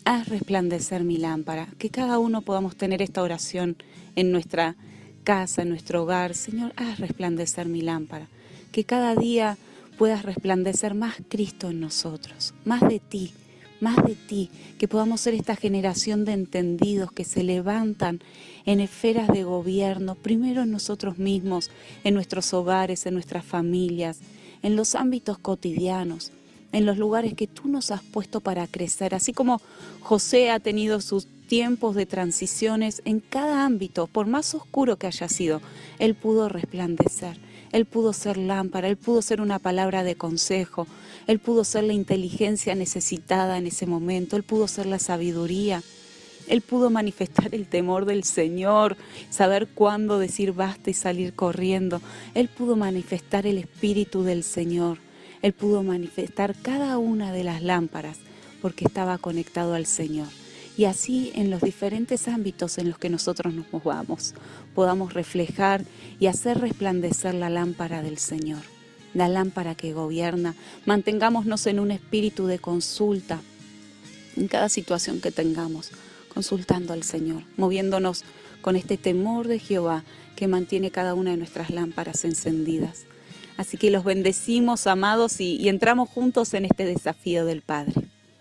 [0.06, 1.68] haz resplandecer mi lámpara.
[1.78, 3.78] Que cada uno podamos tener esta oración
[4.16, 4.76] en nuestra
[5.24, 6.36] casa, en nuestro hogar.
[6.36, 8.28] Señor, haz resplandecer mi lámpara.
[8.72, 9.58] Que cada día
[9.98, 13.32] puedas resplandecer más Cristo en nosotros, más de ti,
[13.80, 14.50] más de ti,
[14.80, 18.22] que podamos ser esta generación de entendidos que se levantan
[18.66, 21.70] en esferas de gobierno, primero en nosotros mismos,
[22.04, 24.20] en nuestros hogares, en nuestras familias,
[24.62, 26.32] en los ámbitos cotidianos,
[26.72, 29.62] en los lugares que tú nos has puesto para crecer, así como
[30.02, 35.30] José ha tenido sus tiempos de transiciones en cada ámbito, por más oscuro que haya
[35.30, 35.62] sido,
[36.00, 37.38] él pudo resplandecer.
[37.74, 40.86] Él pudo ser lámpara, Él pudo ser una palabra de consejo,
[41.26, 45.82] Él pudo ser la inteligencia necesitada en ese momento, Él pudo ser la sabiduría,
[46.48, 48.98] Él pudo manifestar el temor del Señor,
[49.30, 52.02] saber cuándo decir basta y salir corriendo,
[52.34, 54.98] Él pudo manifestar el Espíritu del Señor,
[55.42, 58.18] Él pudo manifestar cada una de las lámparas
[58.62, 60.28] porque estaba conectado al Señor.
[60.76, 64.34] Y así en los diferentes ámbitos en los que nosotros nos movamos
[64.74, 65.86] podamos reflejar
[66.20, 68.64] y hacer resplandecer la lámpara del Señor,
[69.14, 70.56] la lámpara que gobierna.
[70.86, 73.40] Mantengámonos en un espíritu de consulta
[74.36, 75.92] en cada situación que tengamos,
[76.34, 78.24] consultando al Señor, moviéndonos
[78.62, 80.04] con este temor de Jehová
[80.36, 83.06] que mantiene cada una de nuestras lámparas encendidas.
[83.58, 87.94] Así que los bendecimos, amados, y, entramos juntos en este desafío del Padre.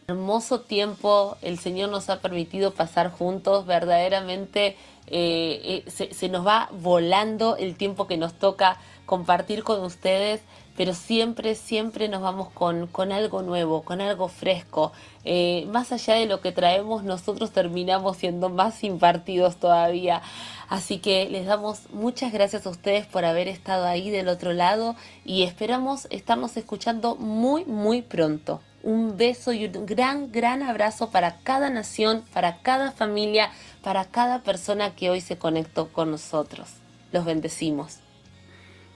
[0.08, 4.76] Hermoso tiempo el Señor nos ha permitido pasar juntos, verdaderamente
[5.06, 10.40] eh, eh, se, nos va volando el tiempo que nos toca compartir con ustedes,
[10.82, 14.90] pero siempre, siempre nos vamos con, con algo nuevo, con algo fresco.
[15.24, 20.22] Eh, más allá de lo que traemos, nosotros terminamos siendo más impartidos todavía.
[20.68, 24.96] Así que les damos muchas gracias a ustedes por haber estado ahí del otro lado
[25.24, 31.36] y esperamos estarnos escuchando muy, muy pronto un beso y un gran, gran abrazo para
[31.44, 33.52] cada nación, para cada familia,
[33.84, 36.70] para cada persona que hoy se conectó con nosotros.
[37.12, 38.01] Los bendecimos.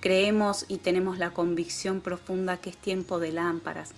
[0.01, 3.92] Creemos y tenemos la convicción profunda que es tiempo de lámparas.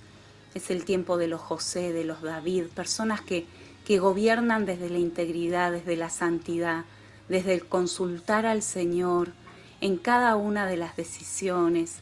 [0.55, 3.47] Es el tiempo de los José, de los David, personas que,
[3.85, 6.85] que gobiernan desde la integridad, desde la santidad,
[7.29, 9.33] desde el consultar al Señor
[9.81, 11.97] en cada una de las decisiones.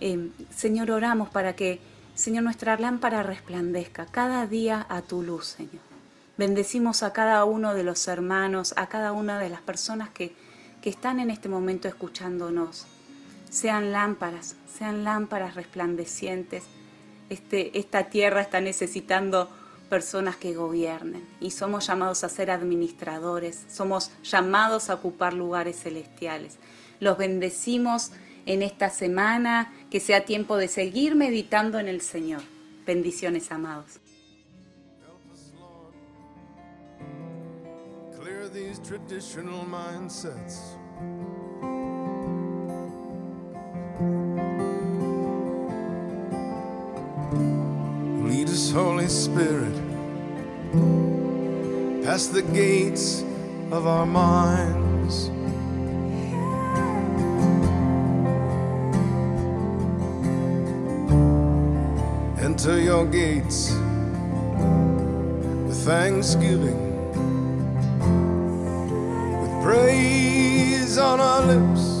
[0.00, 1.80] Eh, Señor, oramos para que
[2.18, 5.82] Señor, nuestra lámpara resplandezca cada día a tu luz, Señor.
[6.36, 10.34] Bendecimos a cada uno de los hermanos, a cada una de las personas que,
[10.82, 12.86] que están en este momento escuchándonos.
[13.50, 16.64] Sean lámparas, sean lámparas resplandecientes.
[17.30, 19.50] Este, esta tierra está necesitando
[19.88, 26.58] personas que gobiernen y somos llamados a ser administradores, somos llamados a ocupar lugares celestiales.
[27.00, 28.12] Los bendecimos
[28.46, 32.42] en esta semana, que sea tiempo de seguir meditando en el Señor.
[32.86, 34.00] Bendiciones, amados.
[40.24, 40.78] Us,
[48.78, 49.74] Holy Spirit,
[52.04, 53.24] past the gates
[53.72, 55.30] of our minds.
[62.40, 63.72] Enter your gates
[65.66, 66.80] with thanksgiving,
[69.42, 71.97] with praise on our lips.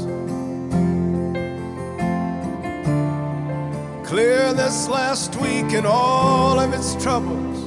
[4.68, 7.58] Last week and all of its troubles.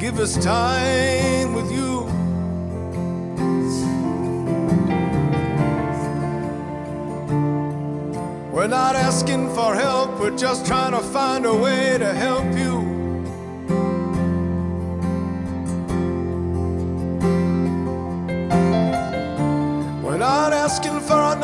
[0.00, 2.00] Give us time with you.
[8.50, 12.71] We're not asking for help, we're just trying to find a way to help you.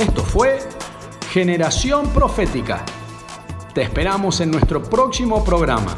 [0.00, 0.60] Esto fue
[1.30, 2.86] Generación Profética.
[3.74, 5.94] Te esperamos en nuestro próximo programa.